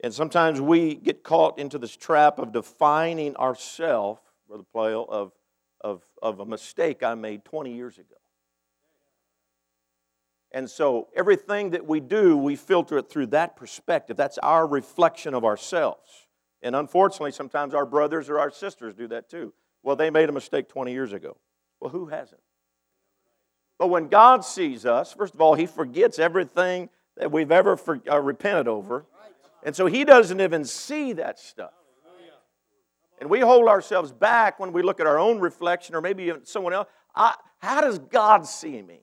And 0.00 0.14
sometimes 0.14 0.60
we 0.60 0.94
get 0.94 1.24
caught 1.24 1.58
into 1.58 1.78
this 1.78 1.96
trap 1.96 2.38
of 2.38 2.52
defining 2.52 3.34
ourselves, 3.36 4.20
Brother 4.46 4.64
Plale, 4.72 5.04
of, 5.08 5.32
of, 5.80 6.02
of 6.22 6.40
a 6.40 6.46
mistake 6.46 7.02
I 7.02 7.14
made 7.14 7.44
20 7.44 7.74
years 7.74 7.98
ago. 7.98 8.14
And 10.52 10.70
so 10.70 11.08
everything 11.14 11.70
that 11.70 11.86
we 11.86 12.00
do, 12.00 12.36
we 12.36 12.56
filter 12.56 12.98
it 12.98 13.10
through 13.10 13.26
that 13.28 13.56
perspective. 13.56 14.16
That's 14.16 14.38
our 14.38 14.66
reflection 14.66 15.34
of 15.34 15.44
ourselves. 15.44 16.28
And 16.62 16.74
unfortunately, 16.74 17.32
sometimes 17.32 17.74
our 17.74 17.86
brothers 17.86 18.30
or 18.30 18.38
our 18.38 18.50
sisters 18.50 18.94
do 18.94 19.08
that 19.08 19.28
too. 19.28 19.52
Well, 19.82 19.96
they 19.96 20.10
made 20.10 20.28
a 20.28 20.32
mistake 20.32 20.68
20 20.68 20.92
years 20.92 21.12
ago. 21.12 21.36
Well, 21.80 21.90
who 21.90 22.06
hasn't? 22.06 22.40
But 23.78 23.88
when 23.88 24.08
God 24.08 24.44
sees 24.44 24.84
us, 24.84 25.12
first 25.12 25.34
of 25.34 25.40
all, 25.40 25.54
He 25.54 25.66
forgets 25.66 26.18
everything 26.18 26.88
that 27.16 27.30
we've 27.30 27.52
ever 27.52 27.76
for, 27.76 28.00
uh, 28.10 28.18
repented 28.18 28.66
over. 28.66 29.06
And 29.64 29.74
so 29.74 29.86
He 29.86 30.04
doesn't 30.04 30.40
even 30.40 30.64
see 30.64 31.14
that 31.14 31.38
stuff. 31.38 31.72
And 33.20 33.28
we 33.28 33.40
hold 33.40 33.68
ourselves 33.68 34.12
back 34.12 34.60
when 34.60 34.72
we 34.72 34.82
look 34.82 35.00
at 35.00 35.06
our 35.06 35.18
own 35.18 35.40
reflection 35.40 35.94
or 35.94 36.00
maybe 36.00 36.24
even 36.24 36.44
someone 36.46 36.72
else. 36.72 36.88
I, 37.14 37.34
how 37.58 37.80
does 37.80 37.98
God 37.98 38.46
see 38.46 38.80
me? 38.80 39.00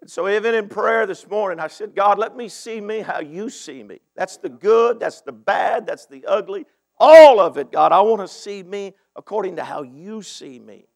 And 0.00 0.10
so, 0.10 0.28
even 0.28 0.54
in 0.54 0.68
prayer 0.68 1.06
this 1.06 1.28
morning, 1.28 1.58
I 1.58 1.68
said, 1.68 1.94
God, 1.94 2.18
let 2.18 2.36
me 2.36 2.48
see 2.48 2.80
me 2.80 3.00
how 3.00 3.20
you 3.20 3.48
see 3.50 3.82
me. 3.82 4.00
That's 4.14 4.36
the 4.36 4.48
good, 4.48 5.00
that's 5.00 5.22
the 5.22 5.32
bad, 5.32 5.86
that's 5.86 6.06
the 6.06 6.24
ugly. 6.26 6.66
All 6.98 7.40
of 7.40 7.58
it, 7.58 7.72
God. 7.72 7.92
I 7.92 8.00
want 8.00 8.20
to 8.20 8.28
see 8.28 8.62
me 8.62 8.94
according 9.14 9.56
to 9.56 9.64
how 9.64 9.82
you 9.82 10.22
see 10.22 10.58
me. 10.58 10.86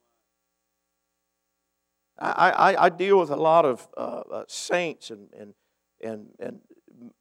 I, 2.19 2.51
I, 2.51 2.85
I 2.85 2.89
deal 2.91 3.19
with 3.19 3.31
a 3.31 3.37
lot 3.37 3.65
of 3.65 3.89
uh, 3.97 4.23
uh, 4.31 4.45
saints 4.47 5.11
and, 5.11 5.29
and, 5.39 5.55
and, 6.03 6.27
and 6.39 6.61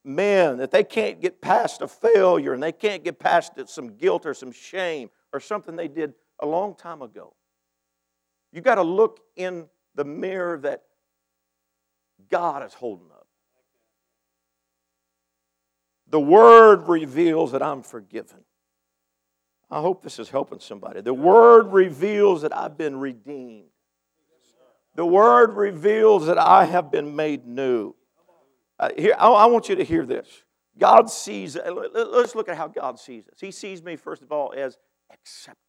men 0.03 0.57
that 0.57 0.71
they 0.71 0.83
can't 0.83 1.21
get 1.21 1.41
past 1.41 1.81
a 1.81 1.88
failure 1.88 2.53
and 2.53 2.62
they 2.62 2.71
can't 2.71 3.03
get 3.03 3.19
past 3.19 3.53
some 3.67 3.95
guilt 3.95 4.25
or 4.25 4.33
some 4.33 4.51
shame 4.51 5.09
or 5.33 5.39
something 5.39 5.75
they 5.75 5.88
did 5.88 6.13
a 6.39 6.45
long 6.45 6.75
time 6.75 7.01
ago. 7.01 7.33
You 8.51 8.62
got 8.62 8.75
to 8.75 8.83
look 8.83 9.19
in 9.36 9.67
the 9.95 10.03
mirror 10.03 10.57
that 10.59 10.83
God 12.29 12.65
is 12.65 12.74
holding 12.74 13.12
up. 13.12 13.27
The 16.09 16.19
Word 16.19 16.88
reveals 16.88 17.51
that 17.51 17.62
I'm 17.62 17.83
forgiven. 17.83 18.39
I 19.69 19.81
hope 19.81 20.01
this 20.01 20.17
is 20.17 20.29
helping 20.29 20.59
somebody. 20.59 21.01
The 21.01 21.13
Word 21.13 21.67
reveals 21.67 22.41
that 22.41 22.55
I've 22.55 22.77
been 22.77 23.00
redeemed. 23.00 23.69
The 24.95 25.05
Word 25.05 25.53
reveals 25.53 26.25
that 26.25 26.39
I 26.39 26.65
have 26.65 26.91
been 26.91 27.15
made 27.15 27.45
new. 27.45 27.95
Uh, 28.79 28.89
here, 28.98 29.15
I, 29.17 29.27
I 29.29 29.45
want 29.48 29.69
you 29.69 29.75
to 29.75 29.83
hear 29.83 30.05
this. 30.05 30.27
God 30.77 31.09
sees, 31.09 31.57
uh, 31.57 31.71
let's 31.93 32.36
look 32.36 32.48
at 32.48 32.55
how 32.55 32.67
God 32.67 33.00
sees 33.00 33.27
us. 33.27 33.39
He 33.39 33.51
sees 33.51 33.83
me, 33.83 33.98
first 33.98 34.21
of 34.21 34.31
all, 34.31 34.53
as 34.55 34.77
acceptable. 35.12 35.65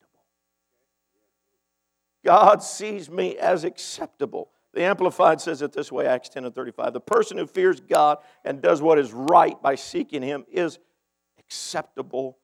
God 2.25 2.63
sees 2.63 3.11
me 3.11 3.37
as 3.37 3.65
acceptable. 3.65 4.51
The 4.73 4.83
Amplified 4.83 5.41
says 5.41 5.63
it 5.63 5.73
this 5.73 5.91
way 5.91 6.07
Acts 6.07 6.29
10 6.29 6.45
and 6.45 6.55
35. 6.55 6.93
The 6.93 7.01
person 7.01 7.39
who 7.39 7.47
fears 7.47 7.81
God 7.81 8.19
and 8.45 8.63
does 8.63 8.81
what 8.81 8.99
is 8.99 9.13
right 9.13 9.61
by 9.61 9.75
seeking 9.75 10.23
Him 10.23 10.45
is 10.49 10.79
acceptable 11.39 12.39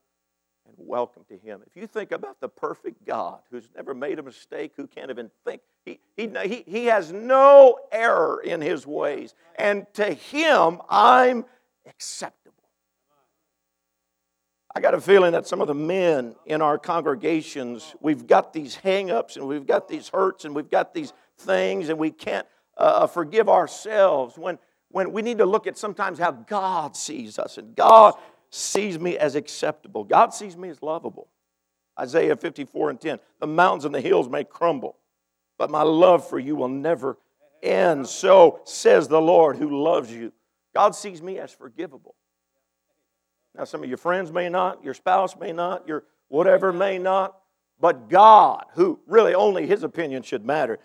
welcome 0.77 1.25
to 1.29 1.37
Him. 1.37 1.61
If 1.67 1.77
you 1.77 1.87
think 1.87 2.13
about 2.13 2.41
the 2.41 2.49
perfect 2.49 3.05
God 3.05 3.41
who's 3.51 3.69
never 3.75 3.95
made 3.95 4.19
a 4.19 4.23
mistake, 4.23 4.73
who 4.77 4.87
can't 4.87 5.11
even 5.11 5.31
think, 5.45 5.63
He, 5.85 6.01
he, 6.17 6.31
he, 6.45 6.65
he 6.67 6.87
has 6.87 7.13
no 7.13 7.79
error 7.93 8.41
in 8.45 8.61
His 8.61 8.87
ways. 8.87 9.35
And 9.57 9.87
to 9.95 10.13
Him, 10.13 10.81
I'm 10.89 11.45
acceptable. 11.87 12.57
I 14.77 14.81
got 14.81 14.93
a 14.93 15.01
feeling 15.01 15.33
that 15.33 15.47
some 15.47 15.63
of 15.63 15.69
the 15.69 15.75
men 15.75 16.35
in 16.45 16.61
our 16.61 16.77
congregations, 16.77 17.95
we've 18.01 18.27
got 18.27 18.53
these 18.53 18.75
hang 18.75 19.11
ups 19.11 19.37
and 19.37 19.49
we've 19.49 19.67
got 19.67 19.89
these 19.89 20.11
hurts 20.11 20.45
and 20.45 20.55
we've 20.55 20.71
got 20.71 20.93
these 20.93 21.15
things 21.39 21.89
and 21.89 21.99
we 21.99 22.11
can't 22.11 22.47
uh, 22.77 22.83
uh, 22.83 23.07
forgive 23.07 23.49
ourselves 23.49 24.37
when, 24.37 24.59
when 24.91 25.13
we 25.13 25.23
need 25.23 25.39
to 25.39 25.47
look 25.47 25.67
at 25.67 25.79
sometimes 25.79 26.19
how 26.19 26.31
God 26.31 26.95
sees 26.95 27.39
us. 27.39 27.57
And 27.57 27.75
God 27.75 28.17
sees 28.57 28.99
me 28.99 29.19
as 29.19 29.35
acceptable, 29.35 30.05
God 30.05 30.33
sees 30.35 30.57
me 30.57 30.69
as 30.69 30.83
lovable. 30.83 31.29
Isaiah 31.99 32.37
54 32.37 32.91
and 32.91 33.01
10 33.01 33.19
The 33.41 33.47
mountains 33.47 33.85
and 33.85 33.95
the 33.95 34.01
hills 34.01 34.29
may 34.29 34.45
crumble, 34.45 34.97
but 35.59 35.71
my 35.71 35.83
love 35.83 36.29
for 36.29 36.39
you 36.39 36.57
will 36.57 36.69
never 36.69 37.19
end. 37.63 38.07
So 38.07 38.61
says 38.65 39.09
the 39.09 39.21
Lord 39.21 39.57
who 39.57 39.83
loves 39.83 40.11
you. 40.13 40.33
God 40.75 40.95
sees 40.95 41.23
me 41.23 41.39
as 41.39 41.53
forgivable. 41.53 42.15
Now, 43.57 43.65
some 43.65 43.83
of 43.83 43.89
your 43.89 43.99
friends 43.99 44.31
may 44.31 44.51
not, 44.51 44.85
your 44.85 44.93
spouse 44.93 45.35
may 45.37 45.53
not, 45.53 45.89
your 45.89 46.05
whatever 46.29 46.73
may 46.73 46.99
not, 46.99 47.39
but 47.81 48.11
God, 48.11 48.65
who 48.75 49.01
really 49.07 49.35
only 49.35 49.67
his 49.67 49.83
opinion 49.83 50.23
should 50.23 50.45
matter, 50.45 50.79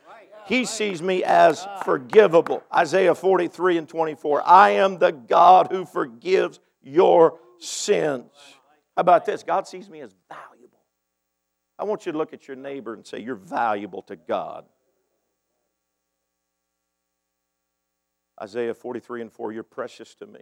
he 0.46 0.66
sees 0.66 1.01
me 1.01 1.24
as 1.24 1.68
forgivable. 1.84 2.63
Isaiah 2.74 3.16
43 3.16 3.78
and 3.78 3.90
24. 3.90 4.48
I 4.48 4.72
am 4.72 4.98
the 4.98 5.12
God 5.12 5.68
who 5.72 5.86
forgives 5.86 6.60
your 6.82 7.40
sins. 7.62 8.32
How 8.96 9.01
about 9.01 9.25
this? 9.25 9.44
God 9.44 9.68
sees 9.68 9.89
me 9.89 10.01
as 10.01 10.13
valuable. 10.27 10.80
I 11.80 11.84
want 11.84 12.06
you 12.06 12.12
to 12.12 12.18
look 12.18 12.34
at 12.34 12.48
your 12.48 12.58
neighbor 12.58 12.94
and 12.94 13.06
say, 13.06 13.20
You're 13.20 13.36
valuable 13.36 14.01
to 14.03 14.15
God. 14.15 14.65
Isaiah 18.41 18.74
43 18.74 19.22
and 19.22 19.32
4, 19.32 19.51
You're 19.51 19.63
precious 19.63 20.15
to 20.15 20.25
me. 20.25 20.41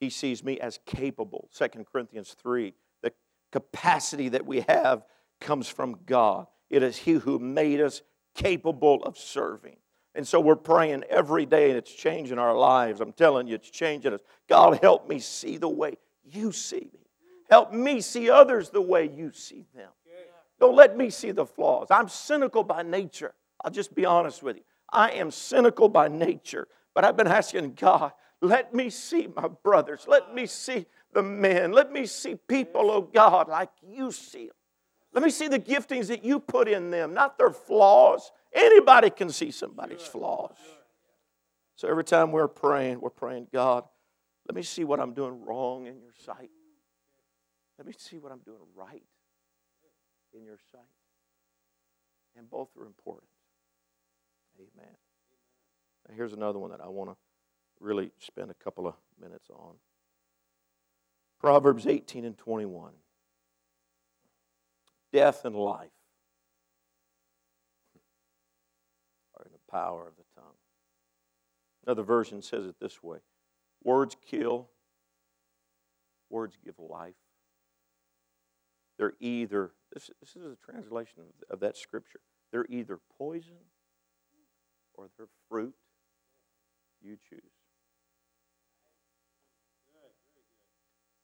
He 0.00 0.10
sees 0.10 0.42
me 0.42 0.58
as 0.60 0.78
capable. 0.84 1.48
2 1.56 1.68
Corinthians 1.90 2.34
3, 2.40 2.74
the 3.02 3.12
capacity 3.50 4.28
that 4.30 4.46
we 4.46 4.60
have 4.68 5.04
comes 5.40 5.68
from 5.68 5.98
God. 6.06 6.46
It 6.70 6.82
is 6.82 6.96
He 6.96 7.12
who 7.12 7.38
made 7.38 7.80
us 7.80 8.02
capable 8.34 9.02
of 9.04 9.18
serving. 9.18 9.76
And 10.14 10.26
so 10.26 10.40
we're 10.40 10.56
praying 10.56 11.04
every 11.08 11.46
day, 11.46 11.70
and 11.70 11.78
it's 11.78 11.92
changing 11.92 12.38
our 12.38 12.56
lives. 12.56 13.00
I'm 13.00 13.12
telling 13.12 13.46
you, 13.46 13.54
it's 13.54 13.70
changing 13.70 14.12
us. 14.12 14.20
God, 14.48 14.78
help 14.82 15.08
me 15.08 15.18
see 15.18 15.56
the 15.56 15.68
way 15.68 15.96
you 16.24 16.52
see 16.52 16.90
me. 16.92 17.00
Help 17.48 17.72
me 17.72 18.00
see 18.00 18.30
others 18.30 18.70
the 18.70 18.80
way 18.80 19.08
you 19.08 19.32
see 19.32 19.66
them. 19.74 19.90
Don't 20.60 20.76
let 20.76 20.96
me 20.96 21.10
see 21.10 21.32
the 21.32 21.44
flaws. 21.44 21.88
I'm 21.90 22.08
cynical 22.08 22.62
by 22.62 22.82
nature. 22.82 23.34
I'll 23.64 23.70
just 23.70 23.94
be 23.94 24.04
honest 24.04 24.42
with 24.42 24.56
you. 24.56 24.62
I 24.92 25.10
am 25.10 25.30
cynical 25.30 25.88
by 25.88 26.08
nature, 26.08 26.68
but 26.94 27.04
I've 27.04 27.16
been 27.16 27.26
asking 27.26 27.74
God, 27.74 28.12
let 28.40 28.74
me 28.74 28.90
see 28.90 29.28
my 29.34 29.48
brothers. 29.48 30.04
Let 30.06 30.34
me 30.34 30.46
see 30.46 30.86
the 31.12 31.22
men. 31.22 31.72
Let 31.72 31.92
me 31.92 32.06
see 32.06 32.36
people, 32.36 32.90
oh 32.90 33.02
God, 33.02 33.48
like 33.48 33.70
you 33.82 34.12
see 34.12 34.46
them. 34.46 34.56
Let 35.12 35.24
me 35.24 35.30
see 35.30 35.48
the 35.48 35.58
giftings 35.58 36.06
that 36.08 36.24
you 36.24 36.40
put 36.40 36.68
in 36.68 36.90
them, 36.90 37.12
not 37.12 37.38
their 37.38 37.50
flaws. 37.50 38.30
Anybody 38.54 39.10
can 39.10 39.30
see 39.30 39.50
somebody's 39.50 40.02
flaws. 40.02 40.56
So 41.76 41.88
every 41.88 42.04
time 42.04 42.32
we're 42.32 42.48
praying, 42.48 43.00
we're 43.00 43.10
praying, 43.10 43.48
God, 43.52 43.84
let 44.46 44.54
me 44.54 44.62
see 44.62 44.84
what 44.84 45.00
I'm 45.00 45.14
doing 45.14 45.44
wrong 45.44 45.86
in 45.86 46.00
your 46.00 46.12
sight. 46.24 46.50
Let 47.78 47.86
me 47.86 47.94
see 47.96 48.18
what 48.18 48.32
I'm 48.32 48.40
doing 48.40 48.58
right 48.74 49.02
in 50.34 50.44
your 50.44 50.58
sight. 50.70 50.80
And 52.36 52.48
both 52.48 52.68
are 52.78 52.86
important. 52.86 53.28
Amen. 54.58 54.94
Now 56.08 56.14
here's 56.14 56.32
another 56.32 56.58
one 56.58 56.70
that 56.70 56.80
I 56.80 56.88
want 56.88 57.10
to 57.10 57.16
really 57.80 58.10
spend 58.18 58.50
a 58.50 58.54
couple 58.54 58.86
of 58.86 58.94
minutes 59.20 59.48
on. 59.50 59.74
Proverbs 61.40 61.86
18 61.86 62.24
and 62.24 62.38
21. 62.38 62.92
Death 65.12 65.44
and 65.44 65.56
life 65.56 65.90
are 69.36 69.44
in 69.44 69.52
the 69.52 69.58
power 69.72 70.06
of 70.06 70.16
the 70.16 70.40
tongue. 70.40 70.54
Another 71.86 72.02
version 72.02 72.42
says 72.42 72.66
it 72.66 72.76
this 72.80 73.02
way 73.02 73.18
Words 73.82 74.16
kill, 74.28 74.68
words 76.30 76.56
give 76.64 76.74
life. 76.78 77.14
They're 78.98 79.14
either, 79.20 79.72
this, 79.92 80.10
this 80.20 80.36
is 80.36 80.44
a 80.44 80.70
translation 80.70 81.20
of, 81.20 81.54
of 81.54 81.60
that 81.60 81.76
scripture, 81.76 82.20
they're 82.52 82.66
either 82.68 83.00
poison 83.18 83.58
or 84.94 85.08
they're 85.16 85.26
fruit. 85.48 85.74
You 87.00 87.16
choose. 87.28 87.40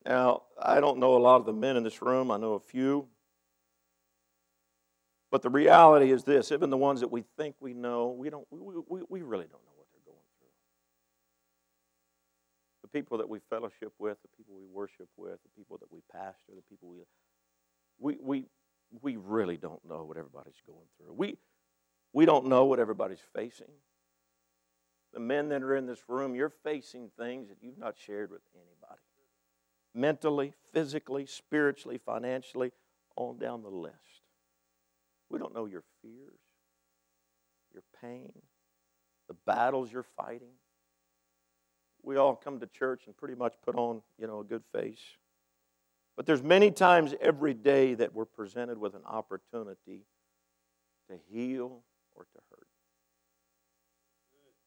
Now, 0.05 0.43
I 0.61 0.81
don't 0.81 0.99
know 0.99 1.17
a 1.17 1.19
lot 1.19 1.37
of 1.37 1.47
the 1.47 1.53
men 1.53 1.77
in 1.77 1.85
this 1.85 2.01
room, 2.01 2.31
I 2.31 2.39
know 2.39 2.55
a 2.55 2.61
few. 2.61 3.09
But 5.31 5.43
the 5.43 5.51
reality 5.51 6.11
is 6.11 6.25
this 6.25 6.53
even 6.53 6.71
the 6.71 6.77
ones 6.77 7.01
that 7.01 7.13
we 7.13 7.25
think 7.37 7.57
we 7.61 7.75
know, 7.75 8.09
we, 8.09 8.31
don't, 8.31 8.47
we, 8.51 8.83
we, 8.89 9.01
we 9.09 9.23
really 9.23 9.45
don't 9.45 9.63
know 9.65 9.77
what 9.77 9.87
they're 9.93 10.13
going 10.13 10.25
through. 10.39 10.49
The 12.83 12.89
people 12.89 13.19
that 13.19 13.29
we 13.29 13.41
fellowship 13.51 13.93
with, 13.99 14.17
the 14.23 14.29
people 14.37 14.55
we 14.57 14.65
worship 14.73 15.09
with, 15.17 15.43
the 15.43 15.51
people 15.57 15.79
that 15.79 15.93
we 15.93 16.01
pastor, 16.11 16.53
the 16.55 16.63
people 16.69 16.89
we. 16.89 16.99
We, 18.01 18.17
we, 18.23 18.45
we 19.03 19.17
really 19.17 19.57
don't 19.57 19.85
know 19.85 20.05
what 20.05 20.17
everybody's 20.17 20.63
going 20.65 20.87
through. 20.97 21.15
We, 21.15 21.37
we 22.13 22.27
don't 22.27 22.47
know 22.47 22.65
what 22.65 22.79
everybody's 22.79 23.23
facing. 23.35 23.73
The 25.13 25.19
men 25.19 25.49
that 25.49 25.65
are 25.65 25.75
in 25.75 25.87
this 25.87 25.99
room, 26.07 26.37
you're 26.37 26.53
facing 26.63 27.11
things 27.19 27.49
that 27.49 27.59
you've 27.61 27.77
not 27.77 27.97
shared 27.99 28.31
with 28.31 28.43
anybody 28.55 29.01
mentally, 29.95 30.55
physically, 30.73 31.27
spiritually, 31.27 31.99
financially, 31.99 32.73
on 33.17 33.39
down 33.39 33.63
the 33.63 33.69
list. 33.69 34.18
We 35.31 35.39
don't 35.39 35.55
know 35.55 35.67
your 35.67 35.85
fears, 36.03 36.41
your 37.73 37.83
pain, 38.01 38.33
the 39.29 39.35
battles 39.47 39.93
you're 39.93 40.07
fighting. 40.17 40.55
We 42.03 42.17
all 42.17 42.35
come 42.35 42.61
to 42.61 42.67
church 42.67 43.03
and 43.07 43.17
pretty 43.17 43.35
much 43.35 43.55
put 43.65 43.77
on, 43.77 44.03
you 44.19 44.27
know, 44.27 44.41
a 44.41 44.45
good 44.45 44.63
face. 44.73 45.03
But 46.17 46.27
there's 46.27 46.43
many 46.43 46.71
times 46.71 47.15
every 47.21 47.55
day 47.55 47.95
that 47.95 48.15
we're 48.15 48.25
presented 48.25 48.79
with 48.79 48.95
an 48.95 49.05
opportunity 49.05 50.07
to 51.09 51.17
heal 51.31 51.83
or 52.17 52.25
to 52.25 52.41
hurt. 52.51 52.67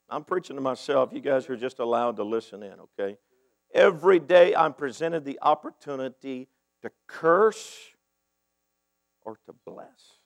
I'm 0.09 0.23
preaching 0.23 0.57
to 0.57 0.61
myself. 0.61 1.11
You 1.13 1.21
guys 1.21 1.49
are 1.49 1.55
just 1.55 1.79
allowed 1.79 2.17
to 2.17 2.23
listen 2.23 2.63
in, 2.63 2.75
okay? 2.99 3.17
Every 3.73 4.19
day 4.19 4.53
I'm 4.53 4.73
presented 4.73 5.23
the 5.23 5.39
opportunity 5.41 6.49
to 6.81 6.91
curse 7.07 7.77
or 9.23 9.37
to 9.45 9.53
bless, 9.65 10.19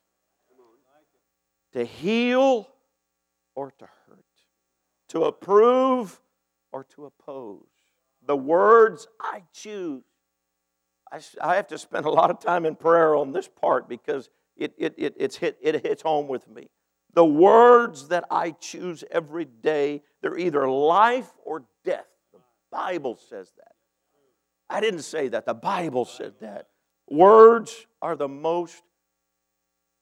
to 1.76 1.84
heal 1.84 2.70
or 3.54 3.72
to 3.80 3.86
hurt, 4.08 4.26
to 5.10 5.26
approve 5.26 6.22
or 6.72 6.86
to 6.86 7.06
oppose. 7.06 7.68
The 8.26 8.36
words 8.36 9.08
I 9.20 9.44
choose. 9.54 10.04
I, 11.42 11.56
have 11.56 11.68
to 11.68 11.78
spend 11.78 12.06
a 12.06 12.10
lot 12.10 12.32
of 12.32 12.40
time 12.40 12.66
in 12.66 12.76
prayer 12.76 13.16
on 13.16 13.32
this 13.32 13.48
part 13.48 13.88
because 13.88 14.30
it, 14.58 14.74
it, 14.78 14.96
it, 14.98 15.36
hit, 15.36 15.58
it 15.62 15.86
hits 15.86 16.02
home 16.02 16.28
with 16.28 16.48
me. 16.50 16.70
The 17.14 17.26
words 17.26 18.08
that 18.08 18.24
I 18.32 18.52
choose 18.52 19.04
every 19.12 19.46
day, 19.46 20.02
they're 20.22 20.38
either 20.38 20.68
life 20.70 21.32
or 21.46 21.66
death. 21.84 22.08
The 22.34 22.40
Bible 22.72 23.18
says 23.30 23.52
that. 23.58 23.74
I 24.70 24.80
didn't 24.80 25.04
say 25.04 25.28
that. 25.28 25.46
The 25.46 25.54
Bible 25.54 26.06
said 26.06 26.34
that. 26.40 26.68
Words 27.10 27.86
are 28.02 28.16
the 28.16 28.28
most 28.28 28.82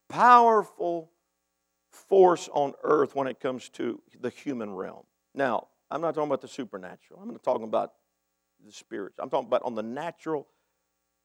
powerful 0.08 1.13
force 1.94 2.50
on 2.54 2.74
earth 2.84 3.16
when 3.16 3.28
it 3.28 3.40
comes 3.40 3.70
to 3.70 4.02
the 4.20 4.30
human 4.30 4.74
realm. 4.74 5.04
Now, 5.34 5.68
I'm 5.92 6.02
not 6.02 6.16
talking 6.16 6.30
about 6.30 6.42
the 6.42 6.48
supernatural. 6.48 7.22
I'm 7.22 7.30
not 7.30 7.44
talking 7.44 7.64
about 7.64 7.94
the 8.66 8.72
spirits. 8.72 9.20
I'm 9.20 9.30
talking 9.30 9.48
about 9.48 9.62
on 9.64 9.76
the 9.76 9.84
natural, 9.84 10.48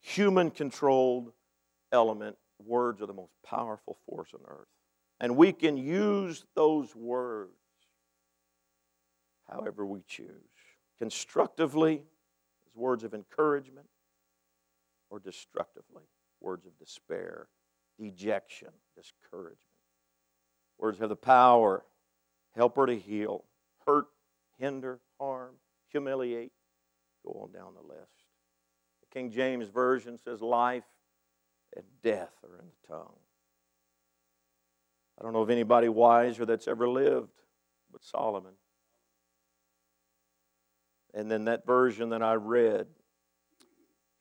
human 0.00 0.50
controlled 0.50 1.32
element. 1.90 2.36
Words 2.64 3.00
are 3.00 3.06
the 3.06 3.14
most 3.14 3.32
powerful 3.44 3.96
force 4.06 4.34
on 4.34 4.40
earth. 4.46 4.68
And 5.20 5.36
we 5.36 5.52
can 5.52 5.76
use 5.76 6.44
those 6.54 6.94
words 6.94 7.52
however 9.48 9.86
we 9.86 10.02
choose 10.06 10.28
constructively 10.98 12.02
as 12.66 12.74
words 12.74 13.04
of 13.04 13.14
encouragement, 13.14 13.86
or 15.10 15.18
destructively, 15.18 16.02
words 16.40 16.66
of 16.66 16.76
despair, 16.78 17.48
dejection, 17.98 18.68
discouragement. 18.94 19.67
Words 20.78 20.98
have 20.98 21.08
the 21.08 21.16
power, 21.16 21.84
help 22.54 22.76
her 22.76 22.86
to 22.86 22.96
heal, 22.96 23.44
hurt, 23.86 24.06
hinder, 24.58 25.00
harm, 25.18 25.54
humiliate. 25.90 26.52
Go 27.24 27.40
on 27.42 27.52
down 27.52 27.74
the 27.74 27.86
list. 27.86 28.24
The 29.00 29.06
King 29.12 29.30
James 29.30 29.68
Version 29.68 30.18
says 30.18 30.40
life 30.40 30.84
and 31.76 31.84
death 32.02 32.32
are 32.44 32.58
in 32.58 32.66
the 32.66 32.88
tongue. 32.94 33.16
I 35.18 35.24
don't 35.24 35.32
know 35.32 35.42
of 35.42 35.50
anybody 35.50 35.88
wiser 35.88 36.46
that's 36.46 36.68
ever 36.68 36.88
lived 36.88 37.30
but 37.90 38.04
Solomon. 38.04 38.52
And 41.14 41.30
then 41.30 41.46
that 41.46 41.66
version 41.66 42.10
that 42.10 42.22
I 42.22 42.34
read, 42.34 42.86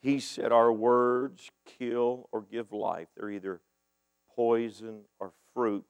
he 0.01 0.19
said, 0.19 0.51
Our 0.51 0.71
words 0.71 1.51
kill 1.65 2.29
or 2.31 2.41
give 2.41 2.71
life. 2.71 3.07
They're 3.15 3.29
either 3.29 3.61
poison 4.35 5.01
or 5.19 5.33
fruit. 5.53 5.85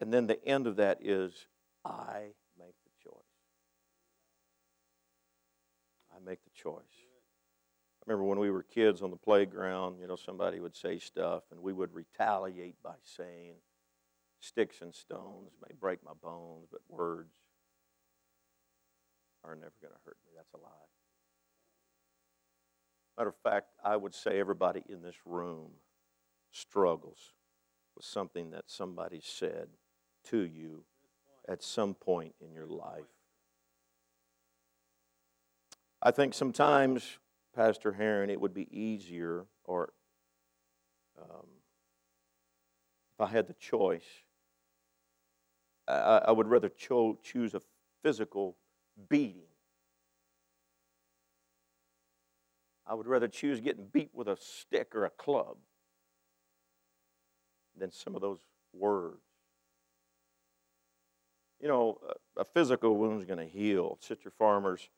And 0.00 0.12
then 0.12 0.26
the 0.26 0.42
end 0.44 0.66
of 0.66 0.76
that 0.76 0.98
is, 1.02 1.46
I 1.84 2.32
make 2.58 2.74
the 2.84 2.90
choice. 3.02 3.22
I 6.14 6.18
make 6.24 6.42
the 6.44 6.50
choice. 6.50 6.82
I 8.00 8.10
remember 8.10 8.24
when 8.24 8.38
we 8.38 8.50
were 8.50 8.62
kids 8.62 9.02
on 9.02 9.10
the 9.10 9.16
playground, 9.16 9.98
you 10.00 10.06
know, 10.06 10.16
somebody 10.16 10.60
would 10.60 10.76
say 10.76 10.98
stuff, 10.98 11.44
and 11.50 11.60
we 11.60 11.72
would 11.72 11.94
retaliate 11.94 12.76
by 12.82 12.94
saying, 13.02 13.54
Sticks 14.40 14.80
and 14.82 14.94
stones 14.94 15.52
may 15.66 15.74
break 15.80 16.04
my 16.04 16.12
bones, 16.22 16.68
but 16.70 16.80
words 16.88 17.34
are 19.42 19.56
never 19.56 19.72
going 19.80 19.92
to 19.92 20.00
hurt 20.04 20.18
me. 20.26 20.32
That's 20.36 20.52
a 20.52 20.58
lie. 20.58 20.70
Matter 23.16 23.30
of 23.30 23.36
fact, 23.36 23.68
I 23.82 23.96
would 23.96 24.14
say 24.14 24.38
everybody 24.38 24.84
in 24.88 25.02
this 25.02 25.16
room 25.24 25.70
struggles 26.52 27.32
with 27.96 28.04
something 28.04 28.50
that 28.50 28.64
somebody 28.66 29.20
said 29.22 29.68
to 30.30 30.38
you 30.38 30.84
at 31.48 31.62
some 31.62 31.94
point 31.94 32.34
in 32.40 32.52
your 32.52 32.66
life. 32.66 33.04
I 36.02 36.10
think 36.10 36.34
sometimes, 36.34 37.18
Pastor 37.54 37.92
Heron, 37.92 38.30
it 38.30 38.40
would 38.40 38.54
be 38.54 38.68
easier, 38.70 39.46
or 39.64 39.92
um, 41.20 41.46
if 43.14 43.20
I 43.20 43.26
had 43.26 43.46
the 43.46 43.54
choice, 43.54 44.04
I, 45.88 46.22
I 46.26 46.32
would 46.32 46.48
rather 46.48 46.68
cho- 46.68 47.18
choose 47.22 47.54
a 47.54 47.62
physical 48.02 48.56
beating. 49.08 49.42
I 52.86 52.94
would 52.94 53.06
rather 53.06 53.28
choose 53.28 53.60
getting 53.60 53.86
beat 53.92 54.10
with 54.12 54.28
a 54.28 54.36
stick 54.36 54.94
or 54.94 55.04
a 55.04 55.10
club 55.10 55.56
than 57.76 57.90
some 57.90 58.14
of 58.14 58.20
those 58.20 58.38
words. 58.72 59.25
You 61.60 61.68
know, 61.68 61.98
a, 62.36 62.44
physical 62.44 62.96
wound 62.96 63.20
is 63.20 63.26
going 63.26 63.38
to 63.38 63.46
heal. 63.46 63.98
Sister 64.00 64.30
Farmers 64.30 64.88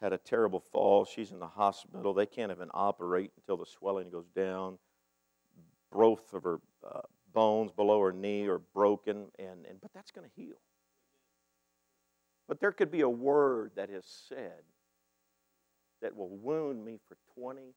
had 0.00 0.12
a 0.12 0.18
terrible 0.18 0.60
fall. 0.60 1.04
She's 1.04 1.32
in 1.32 1.40
the 1.40 1.48
hospital. 1.48 2.14
They 2.14 2.26
can't 2.26 2.52
even 2.52 2.70
operate 2.72 3.32
until 3.36 3.56
the 3.56 3.66
swelling 3.66 4.10
goes 4.10 4.28
down. 4.34 4.78
Both 5.90 6.32
of 6.32 6.44
her 6.44 6.60
uh, 6.86 7.00
bones 7.32 7.72
below 7.72 8.00
her 8.00 8.12
knee 8.12 8.46
are 8.46 8.58
broken, 8.58 9.26
and, 9.38 9.66
and 9.68 9.80
but 9.80 9.92
that's 9.92 10.10
going 10.10 10.28
to 10.28 10.40
heal. 10.40 10.56
But 12.48 12.60
there 12.60 12.72
could 12.72 12.90
be 12.90 13.00
a 13.00 13.08
word 13.08 13.72
that 13.74 13.90
is 13.90 14.04
said 14.28 14.62
that 16.00 16.14
will 16.14 16.28
wound 16.28 16.84
me 16.84 16.98
for 17.08 17.16
20, 17.34 17.74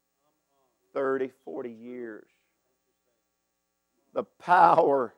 30, 0.94 1.32
40 1.44 1.72
years. 1.72 2.28
The 4.13 4.24
power 4.24 5.13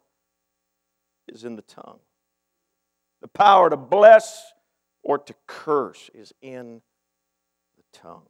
is 1.28 1.44
in 1.44 1.56
the 1.56 1.62
tongue. 1.64 2.00
Power 3.34 3.70
to 3.70 3.78
bless 3.78 4.54
or 5.04 5.18
to 5.18 5.34
curse 5.48 6.10
is 6.14 6.34
in 6.42 6.82
the 7.78 7.84
tongue. 8.00 8.28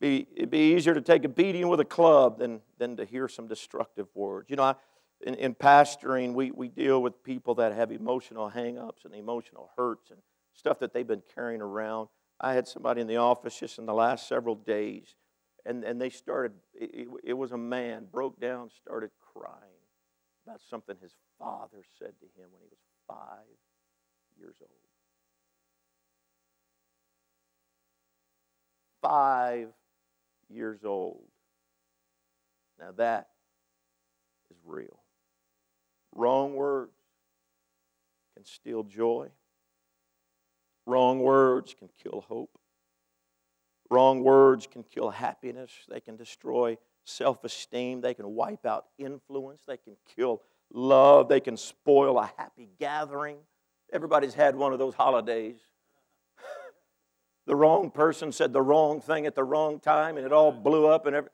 Be, 0.00 0.26
it'd 0.34 0.50
be 0.50 0.74
easier 0.74 0.94
to 0.94 1.00
take 1.00 1.24
a 1.24 1.28
beating 1.28 1.68
with 1.68 1.80
a 1.80 1.84
club 1.84 2.38
than, 2.38 2.60
than 2.78 2.96
to 2.96 3.04
hear 3.04 3.28
some 3.28 3.46
destructive 3.46 4.08
words. 4.14 4.50
You 4.50 4.56
know, 4.56 4.64
I, 4.64 4.74
in, 5.20 5.34
in 5.34 5.54
pastoring, 5.54 6.34
we, 6.34 6.50
we 6.50 6.68
deal 6.68 7.00
with 7.00 7.22
people 7.22 7.54
that 7.56 7.72
have 7.72 7.90
emotional 7.90 8.50
hangups 8.50 9.04
and 9.04 9.14
emotional 9.14 9.70
hurts 9.76 10.10
and 10.10 10.20
stuff 10.52 10.78
that 10.80 10.92
they've 10.92 11.06
been 11.06 11.22
carrying 11.34 11.62
around. 11.62 12.08
I 12.40 12.54
had 12.54 12.66
somebody 12.66 13.00
in 13.00 13.06
the 13.06 13.16
office 13.16 13.58
just 13.58 13.78
in 13.78 13.86
the 13.86 13.94
last 13.94 14.28
several 14.28 14.56
days, 14.56 15.14
and, 15.64 15.84
and 15.84 16.00
they 16.00 16.10
started, 16.10 16.52
it, 16.74 17.08
it 17.22 17.32
was 17.32 17.52
a 17.52 17.58
man, 17.58 18.06
broke 18.10 18.40
down, 18.40 18.70
started 18.70 19.10
crying 19.32 19.83
about 20.46 20.60
something 20.68 20.96
his 21.00 21.14
father 21.38 21.82
said 21.98 22.12
to 22.20 22.26
him 22.40 22.48
when 22.52 22.62
he 22.62 22.68
was 22.70 22.78
five 23.08 23.56
years 24.38 24.56
old. 24.60 24.70
Five 29.02 29.68
years 30.48 30.84
old. 30.84 31.24
Now 32.78 32.92
that 32.96 33.28
is 34.50 34.56
real. 34.64 35.00
Wrong 36.14 36.54
words 36.54 36.92
can 38.34 38.44
steal 38.44 38.82
joy. 38.82 39.28
Wrong 40.86 41.20
words 41.20 41.74
can 41.78 41.88
kill 42.02 42.24
hope. 42.28 42.58
Wrong 43.90 44.22
words 44.22 44.66
can 44.66 44.82
kill 44.82 45.10
happiness. 45.10 45.70
They 45.88 46.00
can 46.00 46.16
destroy 46.16 46.76
self 47.04 47.44
esteem. 47.44 48.00
They 48.00 48.14
can 48.14 48.34
wipe 48.34 48.66
out 48.66 48.86
influence. 48.98 49.62
They 49.66 49.76
can 49.76 49.96
kill 50.16 50.42
love. 50.72 51.28
They 51.28 51.40
can 51.40 51.56
spoil 51.56 52.18
a 52.18 52.30
happy 52.36 52.68
gathering. 52.78 53.38
Everybody's 53.92 54.34
had 54.34 54.56
one 54.56 54.72
of 54.72 54.78
those 54.78 54.94
holidays. 54.94 55.56
the 57.46 57.54
wrong 57.54 57.90
person 57.90 58.32
said 58.32 58.52
the 58.52 58.62
wrong 58.62 59.00
thing 59.00 59.26
at 59.26 59.34
the 59.34 59.44
wrong 59.44 59.78
time 59.80 60.16
and 60.16 60.26
it 60.26 60.32
all 60.32 60.52
blew 60.52 60.86
up 60.86 61.06
and 61.06 61.14
every 61.14 61.30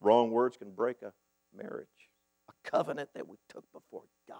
wrong 0.00 0.30
words 0.30 0.56
can 0.56 0.70
break 0.70 1.02
a 1.02 1.12
marriage 1.56 1.86
a 2.48 2.68
covenant 2.68 3.08
that 3.14 3.28
we 3.28 3.36
took 3.48 3.64
before 3.72 4.02
god 4.26 4.38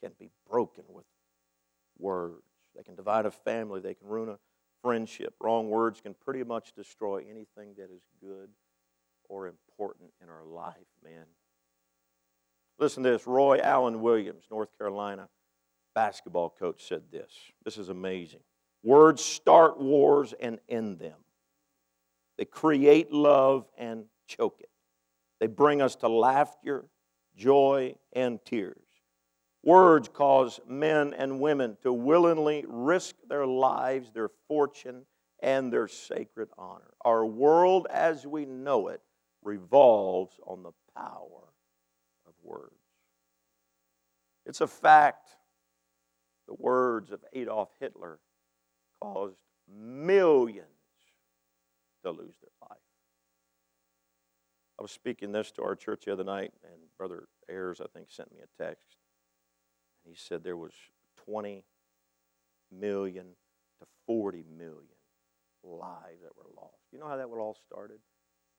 can 0.00 0.12
be 0.18 0.30
broken 0.48 0.84
with 0.88 1.04
words 1.98 2.42
they 2.76 2.82
can 2.82 2.94
divide 2.94 3.26
a 3.26 3.30
family 3.30 3.80
they 3.80 3.94
can 3.94 4.06
ruin 4.06 4.28
a 4.28 4.38
friendship 4.82 5.34
wrong 5.40 5.68
words 5.68 6.00
can 6.00 6.14
pretty 6.14 6.44
much 6.44 6.72
destroy 6.74 7.24
anything 7.28 7.74
that 7.76 7.90
is 7.90 8.02
good 8.20 8.48
or 9.28 9.46
important 9.46 10.10
in 10.22 10.28
our 10.28 10.44
life 10.44 10.86
man 11.04 11.24
Listen 12.78 13.02
to 13.02 13.10
this. 13.10 13.26
Roy 13.26 13.58
Allen 13.62 14.00
Williams, 14.00 14.44
North 14.50 14.68
Carolina 14.78 15.28
basketball 15.94 16.50
coach, 16.50 16.86
said 16.86 17.02
this. 17.10 17.30
This 17.64 17.76
is 17.76 17.88
amazing. 17.88 18.40
Words 18.84 19.22
start 19.22 19.80
wars 19.80 20.32
and 20.40 20.60
end 20.68 21.00
them. 21.00 21.16
They 22.36 22.44
create 22.44 23.12
love 23.12 23.66
and 23.76 24.04
choke 24.28 24.60
it. 24.60 24.70
They 25.40 25.48
bring 25.48 25.82
us 25.82 25.96
to 25.96 26.08
laughter, 26.08 26.84
joy, 27.36 27.96
and 28.12 28.38
tears. 28.44 28.76
Words 29.68 30.08
cause 30.08 30.60
men 30.66 31.12
and 31.12 31.40
women 31.40 31.76
to 31.82 31.92
willingly 31.92 32.64
risk 32.66 33.16
their 33.28 33.46
lives, 33.46 34.10
their 34.10 34.30
fortune, 34.46 35.04
and 35.40 35.70
their 35.70 35.88
sacred 35.88 36.48
honor. 36.56 36.94
Our 37.04 37.26
world 37.26 37.86
as 37.90 38.26
we 38.26 38.46
know 38.46 38.88
it 38.88 39.02
revolves 39.42 40.40
on 40.46 40.62
the 40.62 40.72
power 40.96 41.52
of 42.26 42.32
words. 42.42 42.72
It's 44.46 44.62
a 44.62 44.66
fact 44.66 45.36
the 46.46 46.54
words 46.54 47.12
of 47.12 47.22
Adolf 47.34 47.68
Hitler 47.78 48.20
caused 49.02 49.42
millions 49.70 50.64
to 52.04 52.10
lose 52.10 52.36
their 52.40 52.68
life. 52.70 52.78
I 54.78 54.82
was 54.82 54.92
speaking 54.92 55.32
this 55.32 55.50
to 55.52 55.62
our 55.62 55.76
church 55.76 56.06
the 56.06 56.14
other 56.14 56.24
night, 56.24 56.54
and 56.64 56.80
Brother 56.96 57.28
Ayers, 57.50 57.82
I 57.82 57.86
think, 57.92 58.08
sent 58.08 58.32
me 58.32 58.38
a 58.40 58.62
text. 58.62 58.97
He 60.08 60.14
said 60.16 60.42
there 60.42 60.56
was 60.56 60.72
20 61.26 61.64
million 62.72 63.26
to 63.80 63.86
40 64.06 64.44
million 64.56 64.98
lives 65.62 66.22
that 66.22 66.36
were 66.36 66.50
lost. 66.56 66.76
You 66.92 66.98
know 66.98 67.08
how 67.08 67.16
that 67.16 67.28
all 67.40 67.56
started? 67.66 67.98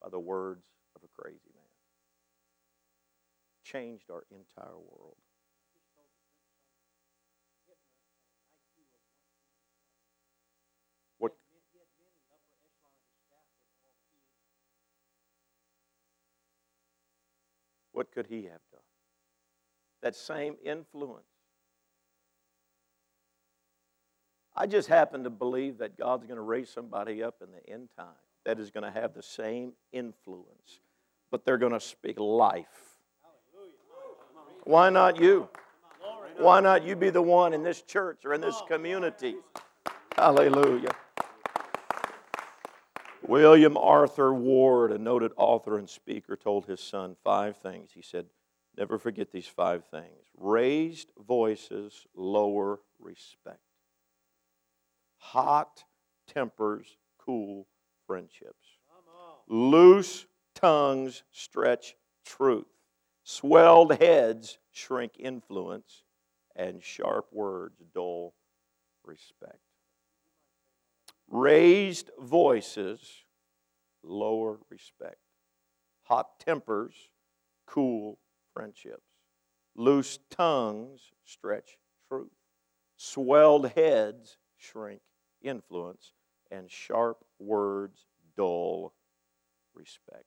By 0.02 0.10
the 0.10 0.20
words 0.20 0.66
of 0.96 1.02
a 1.04 1.22
crazy 1.22 1.52
man 1.54 1.64
changed 3.64 4.10
our 4.10 4.24
entire 4.32 4.78
world. 4.78 5.18
What? 11.18 11.34
What 17.92 18.12
could 18.12 18.28
he 18.28 18.44
have 18.44 18.62
done? 18.72 18.82
That 20.02 20.16
same 20.16 20.56
influence. 20.64 21.26
I 24.60 24.68
just 24.68 24.88
happen 24.88 25.24
to 25.24 25.32
believe 25.32 25.80
that 25.80 25.98
God's 25.98 26.28
going 26.28 26.36
to 26.36 26.44
raise 26.44 26.70
somebody 26.70 27.24
up 27.24 27.42
in 27.42 27.48
the 27.52 27.74
end 27.74 27.90
time 27.98 28.08
that 28.46 28.60
is 28.60 28.70
going 28.70 28.84
to 28.84 28.92
have 28.92 29.16
the 29.16 29.24
same 29.24 29.74
influence, 29.92 30.82
but 31.32 31.46
they're 31.46 31.58
going 31.58 31.74
to 31.74 31.80
speak 31.80 32.20
life 32.20 32.90
why 34.70 34.92
not 34.92 35.20
you? 35.20 35.50
Why 36.38 36.60
not 36.60 36.86
you 36.86 36.96
be 36.96 37.10
the 37.10 37.24
one 37.24 37.54
in 37.54 37.64
this 37.64 37.82
church 37.82 38.24
or 38.24 38.36
in 38.36 38.42
this 38.42 38.62
community? 38.68 39.36
Hallelujah. 40.16 40.92
William 43.28 43.76
Arthur 43.78 44.32
Ward, 44.32 44.92
a 44.92 45.00
noted 45.00 45.32
author 45.38 45.80
and 45.80 45.90
speaker, 45.90 46.36
told 46.36 46.66
his 46.66 46.80
son 46.80 47.16
five 47.24 47.58
things. 47.58 47.90
He 47.96 48.04
said, 48.04 48.28
Never 48.78 49.00
forget 49.00 49.32
these 49.32 49.48
five 49.48 49.86
things. 49.86 50.28
Raised 50.38 51.10
voices 51.18 52.06
lower 52.16 52.80
respect. 53.00 53.60
Hot 55.20 55.84
tempers 56.28 56.98
cool 57.18 57.68
friendships. 58.08 58.80
Loose 59.48 60.26
tongues 60.56 61.24
stretch 61.32 61.96
truth. 62.26 62.66
Swelled 63.24 63.94
heads 64.00 64.58
shrink 64.72 65.14
influence, 65.20 66.04
and 66.56 66.82
sharp 66.84 67.28
words 67.32 67.82
dull 67.94 68.34
respect. 69.06 69.60
Raised 71.28 72.10
voices 72.20 73.24
lower 74.04 74.58
respect. 74.70 75.20
Hot 76.04 76.40
tempers 76.40 76.96
cool 77.68 78.18
friendships. 78.54 79.04
Loose 79.76 80.18
tongues 80.32 81.12
stretch 81.24 81.78
truth. 82.08 82.32
Swelled 82.98 83.70
heads 83.70 84.38
shrink 84.58 85.02
influence, 85.42 86.14
and 86.52 86.70
sharp 86.70 87.24
words 87.40 88.06
dull 88.36 88.94
respect. 89.74 90.26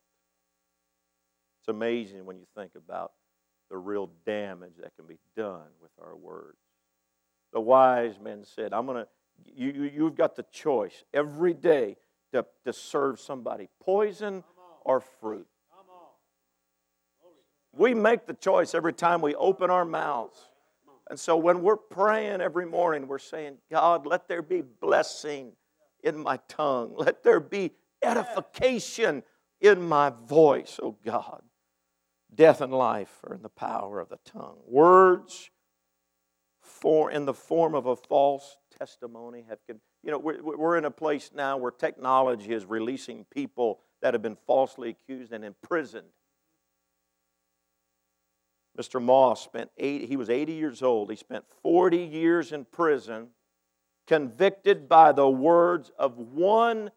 It's 1.61 1.68
amazing 1.68 2.25
when 2.25 2.38
you 2.38 2.46
think 2.57 2.72
about 2.77 3.12
the 3.70 3.79
real 3.79 4.11
damage 4.27 4.75
that 4.81 4.94
can 4.96 5.07
be 5.07 5.18
done 5.37 5.68
with 5.81 5.92
our 6.01 6.16
words. 6.16 6.59
The 7.53 7.61
wise 7.61 8.18
men 8.22 8.44
said, 8.44 8.72
I'm 8.72 8.87
going 8.87 9.05
to, 9.05 9.09
you, 9.55 9.90
you've 9.94 10.16
got 10.16 10.37
the 10.37 10.44
choice 10.53 11.05
every 11.14 11.55
day 11.55 11.96
to, 12.33 12.44
to 12.64 12.72
serve 12.72 13.20
somebody 13.20 13.68
poison 13.81 14.42
or 14.85 15.01
fruit. 15.01 15.46
We 17.75 17.94
make 17.94 18.27
the 18.27 18.35
choice 18.35 18.75
every 18.75 18.92
time 18.92 19.22
we 19.22 19.35
open 19.35 19.70
our 19.70 19.85
mouths. 19.85 20.38
And 21.12 21.20
so 21.20 21.37
when 21.37 21.61
we're 21.61 21.77
praying 21.77 22.40
every 22.40 22.64
morning, 22.64 23.07
we're 23.07 23.18
saying, 23.18 23.59
God, 23.70 24.07
let 24.07 24.29
there 24.29 24.40
be 24.40 24.62
blessing 24.62 25.53
in 26.03 26.16
my 26.16 26.38
tongue. 26.48 26.94
Let 26.96 27.22
there 27.22 27.38
be 27.38 27.72
edification 28.03 29.22
in 29.61 29.83
my 29.83 30.09
voice, 30.09 30.81
oh 30.83 30.96
God. 31.05 31.42
Death 32.35 32.62
and 32.62 32.72
life 32.72 33.20
are 33.25 33.35
in 33.35 33.42
the 33.42 33.51
power 33.51 34.01
of 34.01 34.09
the 34.09 34.20
tongue. 34.25 34.57
Words 34.66 35.51
for 36.62 37.11
in 37.11 37.27
the 37.27 37.35
form 37.35 37.75
of 37.75 37.85
a 37.85 37.94
false 37.94 38.57
testimony 38.79 39.44
have 39.51 39.59
you 39.68 40.11
know 40.11 40.18
we're, 40.18 40.42
we're 40.42 40.79
in 40.79 40.87
a 40.87 40.90
place 40.90 41.31
now 41.35 41.59
where 41.59 41.70
technology 41.70 42.55
is 42.55 42.64
releasing 42.64 43.27
people 43.27 43.81
that 44.01 44.14
have 44.14 44.22
been 44.22 44.38
falsely 44.46 44.88
accused 44.88 45.31
and 45.31 45.44
imprisoned 45.44 46.07
mr 48.79 49.01
moss 49.03 49.43
spent 49.43 49.71
eight 49.79 50.09
he 50.09 50.17
was 50.17 50.31
80 50.31 50.53
years 50.53 50.83
old 50.83 51.11
he 51.11 51.17
spent 51.17 51.45
40 51.63 51.99
years 51.99 52.53
in 52.53 52.65
prison 52.65 53.29
convicted 54.07 54.89
by 54.89 55.13
the 55.13 55.29
words 55.29 55.91
of 55.99 56.19
one 56.19 56.91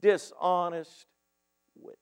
dishonest 0.00 1.06
witness. 1.76 1.98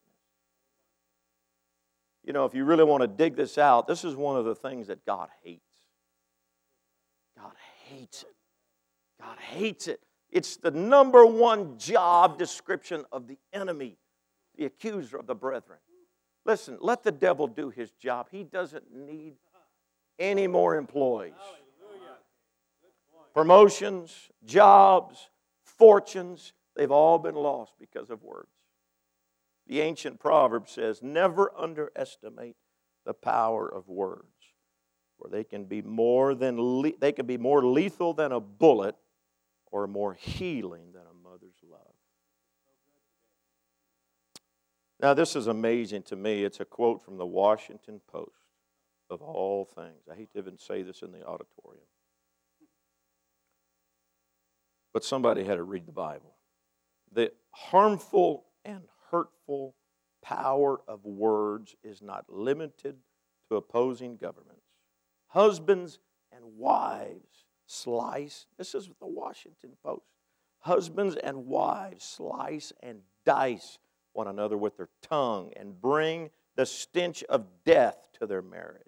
You 2.25 2.33
know, 2.33 2.45
if 2.45 2.55
you 2.55 2.65
really 2.65 2.85
want 2.85 3.03
to 3.03 3.09
dig 3.09 3.37
this 3.37 3.59
out, 3.59 3.87
this 3.87 4.05
is 4.05 4.15
one 4.15 4.37
of 4.37 4.45
the 4.45 4.55
things 4.55 4.87
that 4.87 5.05
God 5.05 5.29
hates. 5.43 5.63
God 7.37 7.53
hates 7.89 8.23
it. 8.23 8.35
God 9.21 9.39
hates 9.39 9.89
it. 9.89 10.01
It's 10.31 10.57
the 10.57 10.71
number 10.71 11.27
one 11.27 11.79
job 11.79 12.39
description 12.39 13.05
of 13.13 13.27
the 13.27 13.39
enemy, 13.53 13.99
the 14.57 14.67
accuser 14.67 15.17
of 15.17 15.27
the 15.27 15.35
brethren. 15.35 15.79
Listen, 16.45 16.79
let 16.81 17.03
the 17.03 17.13
devil 17.13 17.47
do 17.47 17.71
his 17.71 17.93
job. 17.93 18.29
He 18.31 18.43
doesn't 18.43 18.93
need 18.93 19.35
any 20.19 20.47
more 20.47 20.77
employees. 20.77 21.35
Promotions, 23.35 24.31
jobs, 24.45 25.31
fortunes, 25.65 26.53
they've 26.77 26.91
all 26.91 27.19
been 27.19 27.35
lost 27.35 27.75
because 27.79 28.11
of 28.11 28.23
words. 28.23 28.51
The 29.67 29.81
ancient 29.81 30.21
proverb 30.21 30.69
says, 30.69 31.03
never 31.03 31.53
underestimate 31.57 32.57
the 33.07 33.15
power 33.15 33.67
of 33.67 33.89
words, 33.89 34.27
for 35.19 35.29
they 35.29 35.45
can 35.45 35.65
be 35.65 35.81
more 35.83 36.35
than 36.35 36.61
le- 36.61 36.97
they 37.01 37.13
can 37.13 37.27
be 37.27 37.39
more 37.39 37.65
lethal 37.65 38.13
than 38.13 38.33
a 38.33 38.41
bullet 38.41 38.97
or 39.71 39.87
more 39.87 40.15
healing 40.15 40.93
than 40.93 41.03
a 41.03 41.29
mother's 41.29 41.57
love. 41.63 41.92
Now, 45.03 45.15
this 45.15 45.35
is 45.35 45.49
amazing 45.49 46.05
to 46.05 46.17
me. 46.17 46.45
It's 46.45 46.61
a 46.61 46.65
quote 46.65 47.03
from 47.03 47.19
the 47.19 47.27
Washington 47.27 48.01
Post, 48.07 48.31
of 49.11 49.21
all 49.21 49.65
things. 49.65 50.05
I 50.09 50.15
hate 50.15 50.33
to 50.33 50.39
even 50.39 50.57
say 50.57 50.83
this 50.83 51.03
in 51.03 51.11
the 51.11 51.27
auditorium. 51.27 51.85
But 54.95 55.05
somebody 55.05 55.43
had 55.43 55.57
to 55.57 55.65
read 55.65 55.87
the 55.87 55.93
Bible. 55.93 56.37
The 57.13 57.33
harmful 57.51 58.45
and 58.65 58.85
hurtful 59.11 59.75
power 60.23 60.81
of 60.87 61.05
words 61.05 61.75
is 61.83 62.01
not 62.01 62.25
limited 62.29 62.97
to 63.49 63.57
opposing 63.57 64.17
governments. 64.17 64.63
Husbands 65.27 65.99
and 66.31 66.45
wives 66.57 67.47
slice, 67.67 68.47
this 68.57 68.73
is 68.75 68.89
the 69.01 69.07
Washington 69.07 69.73
Post. 69.83 70.07
Husbands 70.61 71.17
and 71.17 71.47
wives 71.47 72.05
slice 72.05 72.73
and 72.81 73.01
dice 73.27 73.79
one 74.13 74.29
another 74.29 74.57
with 74.57 74.77
their 74.77 74.89
tongue 75.03 75.53
and 75.57 75.81
bring 75.81 76.31
the 76.57 76.67
stench 76.67 77.23
of 77.25 77.47
death 77.65 78.09
to 78.19 78.27
their 78.27 78.43
marriage. 78.43 78.83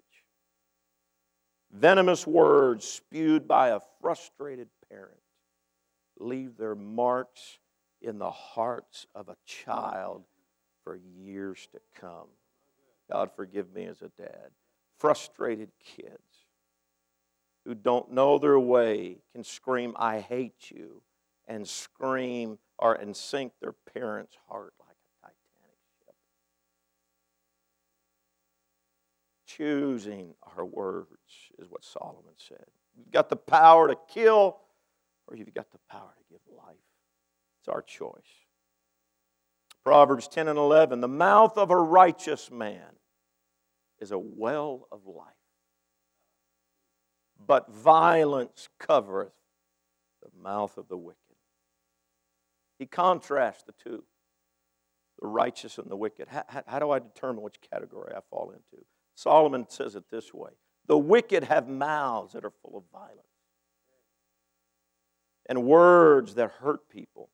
Venomous 1.71 2.25
words 2.25 2.85
spewed 2.85 3.47
by 3.47 3.69
a 3.69 3.79
frustrated 4.01 4.69
parent 4.89 5.19
leave 6.19 6.57
their 6.57 6.75
marks 6.75 7.59
in 8.01 8.17
the 8.19 8.31
hearts 8.31 9.05
of 9.15 9.29
a 9.29 9.35
child 9.45 10.23
for 10.83 10.95
years 10.95 11.67
to 11.71 11.79
come. 11.99 12.27
God, 13.11 13.31
forgive 13.35 13.73
me 13.73 13.85
as 13.85 14.01
a 14.01 14.09
dad. 14.17 14.51
Frustrated 14.97 15.71
kids 15.83 16.45
who 17.65 17.75
don't 17.75 18.11
know 18.11 18.37
their 18.37 18.59
way 18.59 19.17
can 19.33 19.43
scream, 19.43 19.93
I 19.97 20.19
hate 20.19 20.69
you, 20.69 21.01
and 21.47 21.67
scream 21.67 22.59
or 22.77 22.93
and 22.93 23.15
sink 23.15 23.53
their 23.61 23.73
parents' 23.93 24.37
heart 24.47 24.73
like 24.79 24.95
a 24.95 25.27
Titanic 25.27 25.79
ship. 26.05 26.15
Choosing 29.57 30.33
our 30.55 30.65
words 30.65 31.09
is 31.59 31.69
what 31.69 31.83
Solomon 31.83 32.33
said. 32.37 32.65
You've 32.97 33.11
got 33.11 33.29
the 33.29 33.35
power 33.35 33.87
to 33.87 33.95
kill, 34.09 34.57
or 35.27 35.35
you've 35.35 35.53
got 35.53 35.71
the 35.71 35.79
power 35.89 36.13
to 36.17 36.23
give 36.29 36.41
life. 36.57 36.75
It's 37.59 37.67
our 37.67 37.81
choice. 37.81 38.11
Proverbs 39.83 40.27
10 40.27 40.47
and 40.47 40.57
11 40.57 40.99
The 41.01 41.07
mouth 41.07 41.57
of 41.57 41.71
a 41.71 41.77
righteous 41.77 42.51
man 42.51 42.97
is 43.99 44.11
a 44.11 44.19
well 44.19 44.87
of 44.91 45.05
life, 45.05 45.25
but 47.45 47.71
violence 47.71 48.67
covereth 48.79 49.31
the 50.21 50.29
mouth 50.41 50.77
of 50.77 50.89
the 50.89 50.97
wicked. 50.97 51.19
He 52.77 52.85
contrasts 52.85 53.63
the 53.63 53.73
two 53.73 54.03
the 55.21 55.27
righteous 55.27 55.77
and 55.77 55.89
the 55.89 55.95
wicked. 55.95 56.27
How, 56.27 56.43
how, 56.47 56.63
how 56.67 56.79
do 56.79 56.91
I 56.91 56.99
determine 56.99 57.41
which 57.41 57.61
category 57.71 58.11
I 58.13 58.19
fall 58.29 58.51
into? 58.51 58.83
Solomon 59.15 59.65
says 59.69 59.95
it 59.95 60.03
this 60.11 60.33
way 60.33 60.51
The 60.87 60.97
wicked 60.97 61.45
have 61.45 61.67
mouths 61.67 62.33
that 62.33 62.45
are 62.45 62.53
full 62.61 62.77
of 62.77 62.83
violence 62.91 63.21
and 65.47 65.63
words 65.63 66.35
that 66.35 66.51
hurt 66.59 66.89
people. 66.89 67.29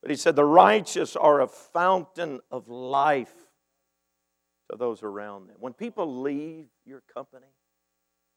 But 0.00 0.10
he 0.10 0.16
said, 0.16 0.36
The 0.36 0.44
righteous 0.44 1.16
are 1.16 1.40
a 1.40 1.48
fountain 1.48 2.40
of 2.50 2.68
life 2.68 3.34
to 4.70 4.76
those 4.76 5.02
around 5.02 5.48
them. 5.48 5.56
When 5.58 5.72
people 5.72 6.20
leave 6.20 6.66
your 6.84 7.02
company, 7.12 7.46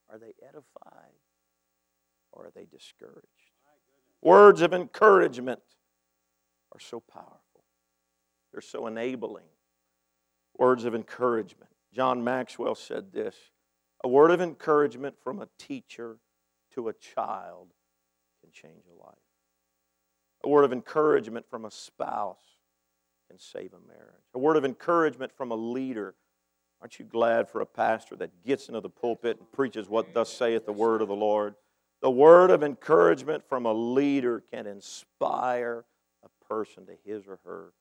are 0.10 0.17
they 0.17 0.34
edified 0.41 1.13
or 2.32 2.47
are 2.47 2.51
they 2.54 2.65
discouraged? 2.65 3.27
Words 4.21 4.62
of 4.62 4.73
encouragement 4.73 5.60
are 6.73 6.80
so 6.80 6.99
powerful, 6.99 7.63
they're 8.51 8.62
so 8.62 8.88
enabling. 8.88 9.45
Words 10.58 10.84
of 10.84 10.93
encouragement. 10.93 11.71
John 11.93 12.23
Maxwell 12.23 12.75
said 12.75 13.12
this 13.12 13.36
a 14.04 14.08
word 14.08 14.32
of 14.32 14.41
encouragement 14.41 15.15
from 15.23 15.41
a 15.41 15.47
teacher 15.58 16.17
to 16.73 16.88
a 16.88 16.93
child 16.93 17.73
can 18.41 18.51
change 18.51 18.84
a 18.88 19.04
life. 19.04 19.15
A 20.43 20.49
word 20.49 20.63
of 20.63 20.73
encouragement 20.73 21.45
from 21.49 21.65
a 21.65 21.71
spouse 21.71 22.58
can 23.30 23.39
save 23.39 23.73
a 23.73 23.88
marriage. 23.88 24.23
A 24.34 24.39
word 24.39 24.58
of 24.58 24.65
encouragement 24.65 25.32
from 25.32 25.51
a 25.51 25.56
leader. 25.56 26.15
Aren't 26.82 26.97
you 26.97 27.06
glad 27.06 27.47
for 27.47 27.62
a 27.62 27.65
pastor 27.65 28.15
that 28.15 28.43
gets 28.43 28.67
into 28.67 28.82
the 28.82 28.89
pulpit 28.89 29.38
and 29.38 29.51
preaches 29.51 29.88
what 29.88 30.13
thus 30.13 30.34
saith 30.34 30.65
the 30.65 30.73
word 30.73 31.01
of 31.01 31.10
the 31.10 31.15
Lord? 31.15 31.54
The 32.01 32.10
word 32.10 32.49
of 32.49 32.63
encouragement 32.63 33.43
from 33.47 33.67
a 33.67 33.73
leader 33.73 34.43
can 34.51 34.65
inspire 34.65 35.86
a 36.23 36.45
person 36.47 36.88
to 36.88 36.93
his 37.06 37.27
or 37.27 37.39
her 37.45 37.73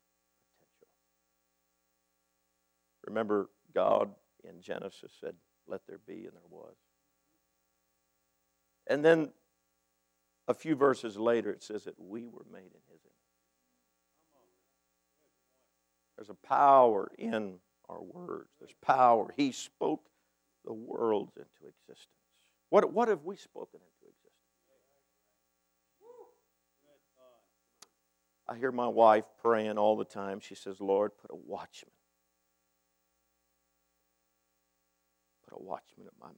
potential. 0.61 0.89
Remember, 3.07 3.49
God 3.75 4.11
in 4.45 4.61
Genesis 4.61 5.13
said, 5.21 5.35
Let 5.67 5.87
there 5.87 6.01
be, 6.07 6.25
and 6.25 6.33
there 6.33 6.51
was. 6.51 6.75
And 8.87 9.05
then 9.05 9.31
a 10.49 10.55
few 10.55 10.75
verses 10.75 11.17
later, 11.17 11.51
it 11.51 11.63
says 11.63 11.85
that 11.85 11.99
we 11.99 12.27
were 12.27 12.45
made 12.53 12.73
in 12.73 12.83
His 12.91 13.01
image. 13.05 13.17
There's 16.17 16.31
a 16.31 16.47
power 16.47 17.11
in 17.19 17.59
our 17.89 18.03
words, 18.03 18.51
there's 18.59 18.75
power. 18.83 19.33
He 19.37 19.53
spoke 19.53 20.09
the 20.65 20.73
worlds 20.73 21.33
into 21.37 21.49
existence. 21.67 22.07
What, 22.69 22.93
what 22.93 23.09
have 23.09 23.25
we 23.25 23.37
spoken 23.37 23.81
into 23.81 24.09
existence? 24.09 24.31
I 28.49 28.57
hear 28.57 28.73
my 28.73 28.89
wife 28.89 29.25
praying 29.41 29.79
all 29.79 29.97
the 29.97 30.05
time. 30.05 30.41
She 30.41 30.57
says, 30.57 30.81
Lord, 30.81 31.13
put 31.21 31.31
a 31.31 31.37
watchman. 31.37 31.93
Put 35.51 35.61
a 35.61 35.63
watchman 35.63 36.07
at 36.07 36.13
my 36.21 36.29
mouth. 36.29 36.37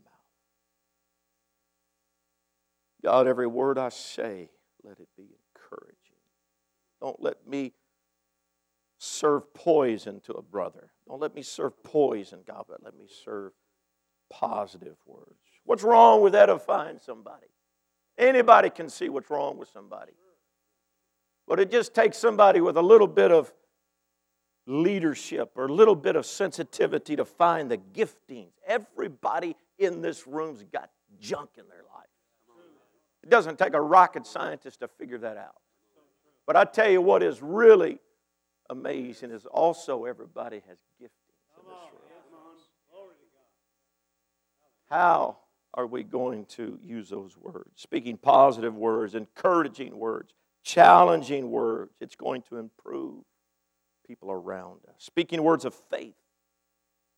God, 3.02 3.26
every 3.26 3.46
word 3.46 3.78
I 3.78 3.88
say, 3.88 4.48
let 4.84 4.98
it 5.00 5.08
be 5.16 5.24
encouraging. 5.24 5.96
Don't 7.00 7.20
let 7.20 7.46
me 7.46 7.72
serve 8.98 9.52
poison 9.54 10.20
to 10.20 10.34
a 10.34 10.42
brother. 10.42 10.92
Don't 11.08 11.20
let 11.20 11.34
me 11.34 11.42
serve 11.42 11.82
poison, 11.82 12.40
God, 12.46 12.64
but 12.68 12.82
let 12.82 12.96
me 12.96 13.06
serve 13.24 13.52
positive 14.30 14.96
words. 15.04 15.40
What's 15.64 15.82
wrong 15.82 16.22
with 16.22 16.34
edifying 16.34 16.98
somebody? 16.98 17.48
Anybody 18.16 18.70
can 18.70 18.88
see 18.88 19.08
what's 19.08 19.30
wrong 19.30 19.58
with 19.58 19.68
somebody. 19.68 20.12
But 21.48 21.58
it 21.58 21.70
just 21.70 21.94
takes 21.94 22.16
somebody 22.16 22.60
with 22.60 22.76
a 22.76 22.82
little 22.82 23.08
bit 23.08 23.32
of 23.32 23.52
leadership 24.66 25.52
or 25.56 25.66
a 25.66 25.72
little 25.72 25.94
bit 25.94 26.16
of 26.16 26.24
sensitivity 26.24 27.16
to 27.16 27.24
find 27.24 27.70
the 27.70 27.78
giftings. 27.78 28.52
Everybody 28.66 29.56
in 29.78 30.02
this 30.02 30.26
room's 30.26 30.62
got 30.62 30.90
junk 31.20 31.50
in 31.56 31.64
their 31.68 31.82
life. 31.94 32.06
It 33.22 33.30
doesn't 33.30 33.58
take 33.58 33.74
a 33.74 33.80
rocket 33.80 34.26
scientist 34.26 34.80
to 34.80 34.88
figure 34.88 35.18
that 35.18 35.36
out. 35.36 35.56
But 36.46 36.56
I 36.56 36.64
tell 36.64 36.90
you 36.90 37.00
what 37.00 37.22
is 37.22 37.40
really 37.40 37.98
amazing 38.70 39.30
is 39.30 39.46
also 39.46 40.04
everybody 40.04 40.62
has 40.68 40.78
giftings 41.00 41.10
in 41.56 41.64
this 41.66 41.74
room. 41.92 42.02
How 44.88 45.38
are 45.74 45.86
we 45.86 46.02
going 46.02 46.44
to 46.46 46.78
use 46.82 47.08
those 47.08 47.36
words? 47.36 47.70
Speaking 47.76 48.16
positive 48.16 48.76
words, 48.76 49.14
encouraging 49.14 49.98
words, 49.98 50.34
challenging 50.64 51.50
words. 51.50 51.94
It's 52.00 52.16
going 52.16 52.42
to 52.50 52.58
improve 52.58 53.22
people 54.06 54.30
around 54.30 54.80
us. 54.88 54.94
Speaking 54.98 55.42
words 55.42 55.64
of 55.64 55.74
faith. 55.74 56.14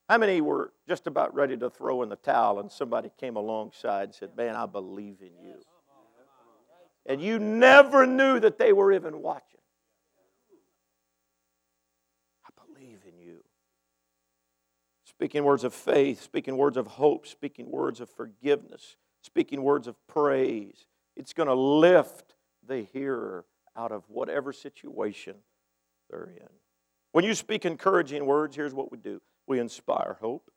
How 0.09 0.19
many 0.19 0.41
were 0.41 0.73
just 0.87 1.07
about 1.07 1.35
ready 1.35 1.57
to 1.57 1.71
throw 1.71 2.03
in 2.03 2.11
the 2.11 2.17
towel 2.17 2.61
and 2.61 2.71
somebody 2.71 3.11
came 3.19 3.37
alongside 3.37 4.05
and 4.05 4.15
said, 4.15 4.37
Man, 4.37 4.55
I 4.55 4.67
believe 4.67 5.17
in 5.21 5.33
you? 5.43 5.57
and 7.07 7.21
you 7.21 7.39
never 7.39 8.07
knew 8.07 8.41
that 8.41 8.59
they 8.59 8.73
were 8.73 8.93
even 8.93 9.21
watching. 9.21 9.61
I 12.45 12.51
believe 12.67 13.01
in 13.07 13.19
you. 13.19 13.45
Speaking 15.05 15.45
words 15.45 15.65
of 15.65 15.75
faith, 15.75 16.23
speaking 16.23 16.57
words 16.57 16.77
of 16.77 16.87
hope, 16.87 17.27
speaking 17.27 17.71
words 17.71 18.01
of 18.01 18.11
forgiveness, 18.11 18.97
speaking 19.23 19.63
words 19.63 19.87
of 19.87 19.97
praise. 20.07 20.87
It's 21.17 21.33
going 21.33 21.49
to 21.49 21.55
lift 21.55 22.35
the 22.67 22.83
hearer 22.83 23.45
out 23.77 23.93
of 23.93 24.05
whatever 24.09 24.53
situation 24.53 25.37
they're 26.11 26.33
in. 26.37 26.49
When 27.15 27.25
you 27.25 27.35
speak 27.37 27.65
encouraging 27.65 28.27
words, 28.27 28.57
here's 28.57 28.75
what 28.75 28.91
we 28.91 28.99
do 28.99 29.21
We 29.47 29.61
inspire 29.61 30.17
hope. 30.21 30.51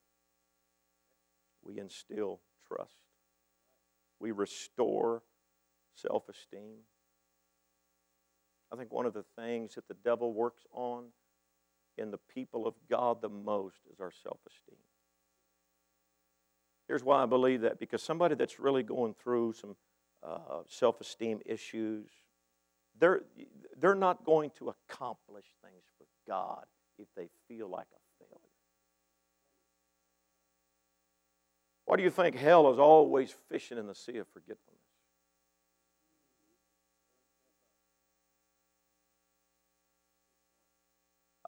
We 1.64 1.78
instill 1.78 2.40
trust. 2.68 2.98
We 4.20 4.32
restore 4.32 5.22
self 5.94 6.28
esteem. 6.28 6.80
I 8.74 8.76
think 8.76 8.92
one 8.92 9.06
of 9.06 9.14
the 9.14 9.26
things 9.38 9.76
that 9.76 9.88
the 9.88 9.94
devil 10.04 10.34
works 10.34 10.64
on 10.72 11.10
in 11.96 12.10
the 12.10 12.18
people 12.34 12.66
of 12.66 12.74
God 12.90 13.22
the 13.22 13.30
most 13.30 13.82
is 13.94 14.00
our 14.00 14.12
self 14.24 14.40
esteem. 14.48 14.80
Here's 16.88 17.04
why 17.04 17.22
I 17.22 17.28
believe 17.28 17.62
that 17.62 17.80
because 17.80 18.02
somebody 18.02 18.34
that's 18.34 18.60
really 18.60 18.82
going 18.82 19.14
through 19.14 19.54
some 19.54 19.76
uh, 20.28 20.64
self 20.66 21.02
esteem 21.02 21.40
issues, 21.46 22.08
they're, 23.00 23.22
they're 23.80 23.94
not 23.94 24.26
going 24.26 24.50
to 24.58 24.70
accomplish 24.70 25.46
things 25.62 25.84
for 26.00 26.08
God 26.28 26.66
if 26.98 27.08
they 27.16 27.30
feel 27.48 27.70
like 27.70 27.88
a 27.88 28.24
failure. 28.24 28.42
Why 31.86 31.96
do 31.96 32.04
you 32.04 32.10
think 32.10 32.36
hell 32.36 32.72
is 32.72 32.80
always 32.80 33.34
fishing 33.50 33.78
in 33.78 33.88
the 33.88 33.96
sea 33.96 34.18
of 34.18 34.28
forgetfulness? 34.28 34.82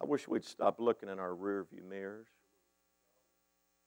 I 0.02 0.06
wish 0.06 0.28
we'd 0.28 0.46
stop 0.46 0.80
looking 0.80 1.10
in 1.10 1.20
our 1.20 1.36
rearview 1.36 1.84
mirrors. 1.88 2.28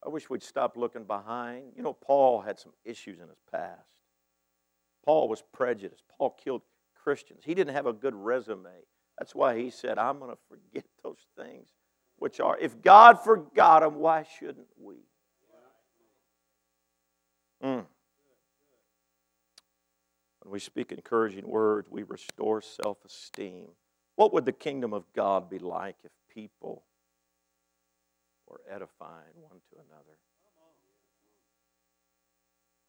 I 0.05 0.11
wish 0.11 0.28
we'd 0.28 0.42
stop 0.42 0.76
looking 0.76 1.05
behind. 1.05 1.72
You 1.76 1.83
know, 1.83 1.94
Paul 1.94 2.42
had 2.42 2.59
some 2.59 2.72
issues 2.85 3.18
in 3.18 3.28
his 3.28 3.40
past. 3.50 3.81
Paul 5.05 5.28
was 5.28 5.42
prejudiced. 5.52 6.05
Paul 6.18 6.37
killed 6.42 6.62
Christians. 7.02 7.42
He 7.44 7.55
didn't 7.55 7.74
have 7.74 7.87
a 7.87 7.92
good 7.92 8.14
resume. 8.14 8.70
That's 9.18 9.35
why 9.35 9.59
he 9.59 9.70
said, 9.70 9.98
I'm 9.98 10.18
going 10.18 10.31
to 10.31 10.38
forget 10.48 10.85
those 11.05 11.27
things 11.37 11.68
which 12.16 12.40
are. 12.40 12.59
If 12.59 12.81
God 12.83 13.22
forgot 13.22 13.83
them, 13.83 13.96
why 13.96 14.25
shouldn't 14.38 14.68
we? 14.81 14.96
Mm. 17.62 17.85
When 20.40 20.53
we 20.53 20.59
speak 20.59 20.90
encouraging 20.90 21.46
words, 21.46 21.88
we 21.90 22.03
restore 22.03 22.61
self 22.61 22.98
esteem. 23.05 23.68
What 24.16 24.33
would 24.35 24.44
the 24.44 24.53
kingdom 24.53 24.92
of 24.92 25.05
God 25.14 25.48
be 25.48 25.59
like 25.59 25.96
if 26.05 26.11
people 26.33 26.85
were 28.48 28.61
edifying 28.68 29.35
one 29.35 29.61
to 29.70 29.77
another? 29.77 30.18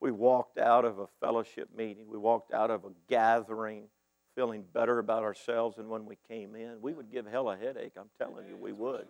We 0.00 0.10
walked 0.10 0.58
out 0.58 0.84
of 0.84 0.98
a 0.98 1.06
fellowship 1.20 1.70
meeting, 1.74 2.06
we 2.08 2.18
walked 2.18 2.52
out 2.52 2.70
of 2.70 2.84
a 2.84 2.90
gathering 3.08 3.84
feeling 4.34 4.64
better 4.72 4.98
about 4.98 5.22
ourselves 5.22 5.76
than 5.76 5.88
when 5.88 6.06
we 6.06 6.16
came 6.28 6.54
in. 6.54 6.80
We 6.80 6.92
would 6.92 7.10
give 7.10 7.26
hell 7.26 7.50
a 7.50 7.56
headache, 7.56 7.92
I'm 7.98 8.10
telling 8.18 8.46
you, 8.48 8.56
we 8.56 8.72
would. 8.72 9.06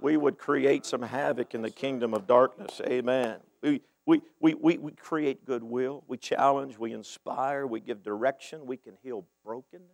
We 0.00 0.16
would 0.16 0.38
create 0.38 0.84
some 0.84 1.02
havoc 1.02 1.54
in 1.54 1.62
the 1.62 1.70
kingdom 1.70 2.14
of 2.14 2.26
darkness. 2.26 2.80
Amen. 2.86 3.36
We, 3.62 3.80
we, 4.06 4.20
we, 4.40 4.54
we, 4.54 4.78
we 4.78 4.92
create 4.92 5.46
goodwill, 5.46 6.04
we 6.08 6.18
challenge, 6.18 6.78
we 6.78 6.92
inspire, 6.92 7.66
we 7.66 7.80
give 7.80 8.02
direction, 8.02 8.66
we 8.66 8.76
can 8.76 8.94
heal 9.02 9.24
brokenness. 9.44 9.88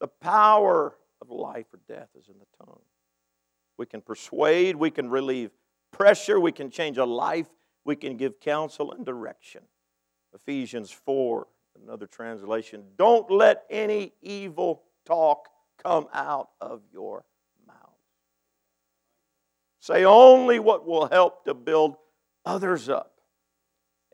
The 0.00 0.08
power 0.08 0.94
of 1.20 1.30
life 1.30 1.66
or 1.72 1.80
death 1.88 2.08
is 2.18 2.28
in 2.28 2.34
the 2.38 2.64
tongue. 2.64 2.80
We 3.76 3.86
can 3.86 4.00
persuade, 4.00 4.76
we 4.76 4.90
can 4.90 5.10
relieve 5.10 5.50
pressure, 5.92 6.40
we 6.40 6.52
can 6.52 6.70
change 6.70 6.98
a 6.98 7.04
life, 7.04 7.48
we 7.84 7.96
can 7.96 8.16
give 8.16 8.40
counsel 8.40 8.92
and 8.92 9.04
direction. 9.04 9.62
Ephesians 10.34 10.90
4, 10.90 11.46
another 11.82 12.06
translation. 12.06 12.84
Don't 12.96 13.30
let 13.30 13.64
any 13.70 14.12
evil 14.22 14.82
talk 15.04 15.48
come 15.82 16.06
out 16.12 16.50
of 16.60 16.82
your 16.92 17.24
mouth. 17.66 17.76
Say 19.80 20.04
only 20.04 20.58
what 20.58 20.86
will 20.86 21.06
help 21.06 21.44
to 21.44 21.54
build 21.54 21.96
others 22.44 22.88
up 22.88 23.20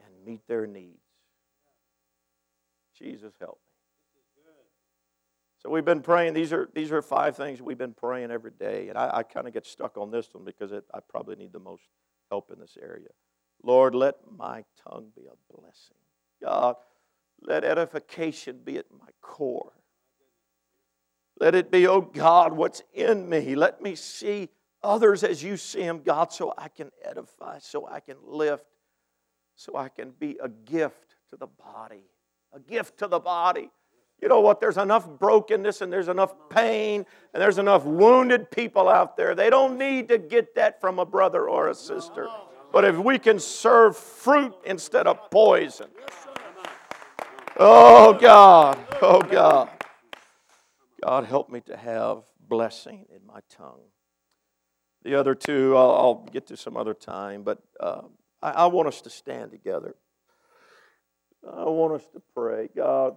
and 0.05 0.25
meet 0.25 0.47
their 0.47 0.67
needs. 0.67 0.99
Jesus 2.99 3.33
help. 3.41 3.59
So 5.65 5.71
we've 5.71 5.85
been 5.85 6.03
praying. 6.03 6.35
These 6.35 6.53
are, 6.53 6.69
these 6.75 6.93
are 6.93 7.01
five 7.01 7.37
things 7.37 7.63
we've 7.63 7.79
been 7.79 7.95
praying 7.95 8.31
every 8.31 8.51
day. 8.51 8.91
And 8.91 8.99
I, 8.99 9.11
I 9.15 9.23
kind 9.23 9.47
of 9.49 9.55
get 9.55 9.67
stuck 9.67 9.97
on 9.97 10.11
this 10.11 10.29
one 10.33 10.45
because 10.45 10.73
it, 10.73 10.85
I 10.93 10.99
probably 11.09 11.37
need 11.37 11.55
the 11.55 11.59
most 11.59 11.85
help 12.31 12.51
in 12.53 12.61
this 12.61 12.77
area. 12.81 13.09
Lord, 13.63 13.95
let 13.95 14.17
my 14.37 14.65
tongue 14.87 15.09
be 15.17 15.23
a 15.23 15.55
blessing. 15.55 15.97
God, 16.43 16.77
let 17.43 17.65
edification 17.65 18.61
be 18.65 18.79
at 18.79 18.87
my 18.91 19.09
core. 19.21 19.73
Let 21.41 21.55
it 21.55 21.71
be, 21.71 21.87
oh 21.87 22.01
God, 22.01 22.53
what's 22.53 22.83
in 22.93 23.29
me. 23.29 23.55
Let 23.55 23.83
me 23.83 23.97
see 23.97 24.49
others 24.83 25.25
as 25.25 25.43
you 25.43 25.57
see 25.57 25.81
them, 25.81 26.03
God, 26.03 26.33
so 26.33 26.55
I 26.57 26.69
can 26.69 26.91
edify, 27.03 27.59
so 27.59 27.89
I 27.89 28.01
can 28.01 28.17
lift, 28.25 28.67
so 29.57 29.77
I 29.77 29.89
can 29.89 30.11
be 30.11 30.39
a 30.43 30.49
gift 30.49 31.17
to 31.31 31.37
the 31.37 31.47
body. 31.47 32.05
A 32.53 32.61
gift 32.61 32.99
to 32.99 33.09
the 33.09 33.19
body. 33.19 33.71
You 34.23 34.29
know 34.29 34.41
what? 34.41 34.61
There's 34.61 34.79
enough 34.79 35.09
brokenness 35.19 35.81
and 35.81 35.93
there's 35.93 36.09
enough 36.09 36.35
pain 36.49 37.05
and 37.33 37.43
there's 37.43 37.59
enough 37.59 37.85
wounded 37.85 38.51
people 38.51 38.89
out 38.89 39.17
there. 39.17 39.35
They 39.35 39.51
don't 39.51 39.77
need 39.77 40.09
to 40.09 40.19
get 40.19 40.55
that 40.55 40.81
from 40.81 40.99
a 40.99 41.05
brother 41.05 41.49
or 41.49 41.69
a 41.69 41.75
sister. 41.75 42.29
But 42.73 42.85
if 42.85 42.97
we 42.97 43.19
can 43.19 43.39
serve 43.39 43.97
fruit 43.97 44.55
instead 44.65 45.07
of 45.07 45.31
poison. 45.31 45.89
Oh, 47.57 48.15
God. 48.15 48.79
Oh, 49.01 49.23
God. 49.23 49.69
God, 51.05 51.25
help 51.25 51.51
me 51.51 51.61
to 51.63 51.77
have 51.77 52.23
blessing 52.49 53.07
in 53.15 53.25
my 53.25 53.41
tongue. 53.49 53.83
The 55.05 55.15
other 55.15 55.37
two, 55.37 55.77
I'll, 55.77 55.91
I'll 55.91 56.29
get 56.33 56.49
to 56.49 56.57
some 56.57 56.77
other 56.77 56.95
time, 56.95 57.45
but 57.45 57.59
uh, 57.79 58.03
I, 58.43 58.51
I 58.51 58.67
want 58.67 58.89
us 58.89 59.03
to 59.03 59.11
stand 59.11 59.53
together. 59.53 59.95
I 61.47 61.65
want 61.65 61.95
us 61.95 62.09
to 62.15 62.23
pray. 62.35 62.71
God, 62.75 63.15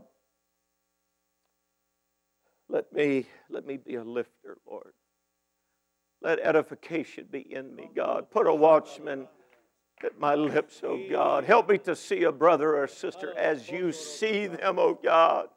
let 2.70 2.94
me, 2.94 3.26
let 3.50 3.66
me 3.66 3.78
be 3.78 3.96
a 3.96 4.04
lifter, 4.04 4.58
Lord. 4.70 4.94
Let 6.22 6.40
edification 6.40 7.28
be 7.32 7.40
in 7.40 7.76
me, 7.76 7.90
God. 7.96 8.30
Put 8.30 8.46
a 8.46 8.54
watchman 8.54 9.28
at 10.04 10.20
my 10.20 10.36
lips, 10.36 10.82
oh 10.84 11.00
God. 11.10 11.44
Help 11.44 11.70
me 11.70 11.78
to 11.80 11.96
see 11.96 12.24
a 12.24 12.32
brother 12.32 12.78
or 12.78 12.88
sister 12.88 13.34
as 13.38 13.70
you 13.70 13.92
see 13.92 14.48
them, 14.48 14.78
oh 14.80 15.00
God. 15.02 15.50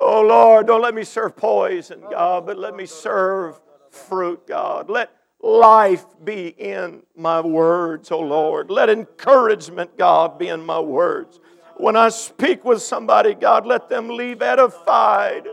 Oh 0.00 0.22
Lord, 0.22 0.66
don't 0.68 0.82
let 0.82 0.94
me 0.94 1.04
serve 1.04 1.36
poison, 1.36 2.02
God, 2.10 2.46
but 2.46 2.58
let 2.58 2.76
me 2.76 2.86
serve 2.86 3.60
fruit, 3.90 4.46
God. 4.46 4.88
Let 4.88 5.10
life 5.42 6.04
be 6.24 6.48
in 6.48 7.02
my 7.16 7.40
words, 7.40 8.10
oh 8.12 8.20
Lord. 8.20 8.70
Let 8.70 8.88
encouragement, 8.88 9.96
God, 9.96 10.38
be 10.38 10.48
in 10.48 10.64
my 10.64 10.78
words. 10.78 11.40
When 11.76 11.96
I 11.96 12.08
speak 12.08 12.64
with 12.64 12.82
somebody, 12.82 13.34
God, 13.34 13.66
let 13.66 13.88
them 13.88 14.08
leave 14.08 14.42
edified. 14.42 15.46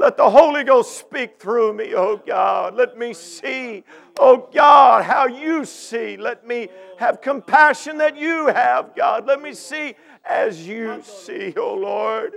Let 0.00 0.16
the 0.16 0.30
Holy 0.30 0.64
Ghost 0.64 0.96
speak 0.96 1.38
through 1.38 1.74
me, 1.74 1.94
oh 1.94 2.16
God. 2.16 2.74
Let 2.74 2.96
me 2.96 3.12
see, 3.12 3.84
oh 4.18 4.48
God, 4.50 5.04
how 5.04 5.26
you 5.26 5.66
see. 5.66 6.16
Let 6.16 6.46
me 6.46 6.68
have 6.96 7.20
compassion 7.20 7.98
that 7.98 8.16
you 8.16 8.46
have, 8.46 8.96
God. 8.96 9.26
Let 9.26 9.42
me 9.42 9.52
see 9.52 9.94
as 10.24 10.66
you 10.66 11.02
see, 11.02 11.52
oh 11.58 11.74
Lord. 11.74 12.32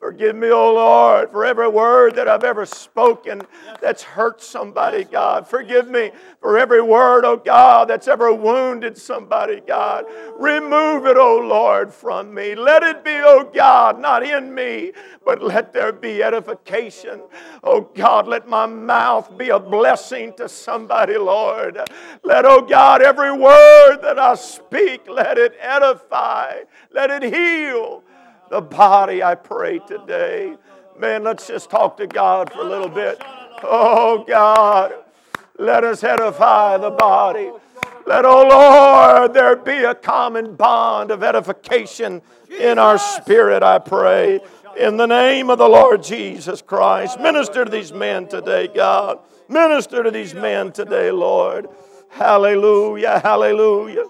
Forgive 0.00 0.34
me, 0.34 0.48
O 0.48 0.52
oh 0.54 0.74
Lord, 0.74 1.30
for 1.30 1.44
every 1.44 1.68
word 1.68 2.14
that 2.14 2.26
I've 2.26 2.42
ever 2.42 2.64
spoken 2.64 3.42
that's 3.82 4.02
hurt 4.02 4.40
somebody, 4.40 5.04
God. 5.04 5.46
Forgive 5.46 5.90
me 5.90 6.10
for 6.40 6.56
every 6.56 6.80
word, 6.80 7.26
oh 7.26 7.36
God, 7.36 7.88
that's 7.88 8.08
ever 8.08 8.32
wounded 8.32 8.96
somebody, 8.96 9.60
God. 9.60 10.06
Remove 10.38 11.04
it, 11.04 11.18
oh 11.18 11.40
Lord, 11.40 11.92
from 11.92 12.32
me. 12.32 12.54
Let 12.54 12.82
it 12.82 13.04
be, 13.04 13.12
oh 13.12 13.50
God, 13.52 14.00
not 14.00 14.22
in 14.22 14.54
me, 14.54 14.92
but 15.22 15.42
let 15.42 15.74
there 15.74 15.92
be 15.92 16.22
edification. 16.22 17.20
Oh 17.62 17.82
God, 17.82 18.26
let 18.26 18.48
my 18.48 18.64
mouth 18.64 19.36
be 19.36 19.50
a 19.50 19.60
blessing 19.60 20.32
to 20.38 20.48
somebody, 20.48 21.18
Lord. 21.18 21.78
Let, 22.24 22.46
oh 22.46 22.62
God, 22.62 23.02
every 23.02 23.32
word 23.32 23.98
that 23.98 24.18
I 24.18 24.34
speak, 24.34 25.06
let 25.10 25.36
it 25.36 25.52
edify, 25.60 26.60
let 26.90 27.10
it 27.10 27.22
heal 27.22 28.02
the 28.50 28.60
body, 28.60 29.22
I 29.22 29.36
pray 29.36 29.78
today. 29.78 30.56
Man, 30.98 31.22
let's 31.22 31.46
just 31.46 31.70
talk 31.70 31.96
to 31.96 32.06
God 32.06 32.52
for 32.52 32.60
a 32.60 32.64
little 32.64 32.88
bit. 32.88 33.22
Oh, 33.62 34.24
God, 34.26 34.92
let 35.58 35.84
us 35.84 36.04
edify 36.04 36.76
the 36.76 36.90
body. 36.90 37.50
Let, 38.06 38.24
oh 38.24 38.48
Lord, 38.48 39.34
there 39.34 39.56
be 39.56 39.84
a 39.84 39.94
common 39.94 40.56
bond 40.56 41.10
of 41.10 41.22
edification 41.22 42.22
in 42.58 42.78
our 42.78 42.98
spirit, 42.98 43.62
I 43.62 43.78
pray. 43.78 44.40
In 44.78 44.96
the 44.96 45.06
name 45.06 45.50
of 45.50 45.58
the 45.58 45.68
Lord 45.68 46.02
Jesus 46.02 46.60
Christ, 46.62 47.20
minister 47.20 47.64
to 47.64 47.70
these 47.70 47.92
men 47.92 48.26
today, 48.26 48.68
God. 48.68 49.18
Minister 49.48 50.02
to 50.02 50.10
these 50.10 50.34
men 50.34 50.72
today, 50.72 51.10
Lord. 51.10 51.68
Hallelujah, 52.08 53.20
hallelujah. 53.20 54.04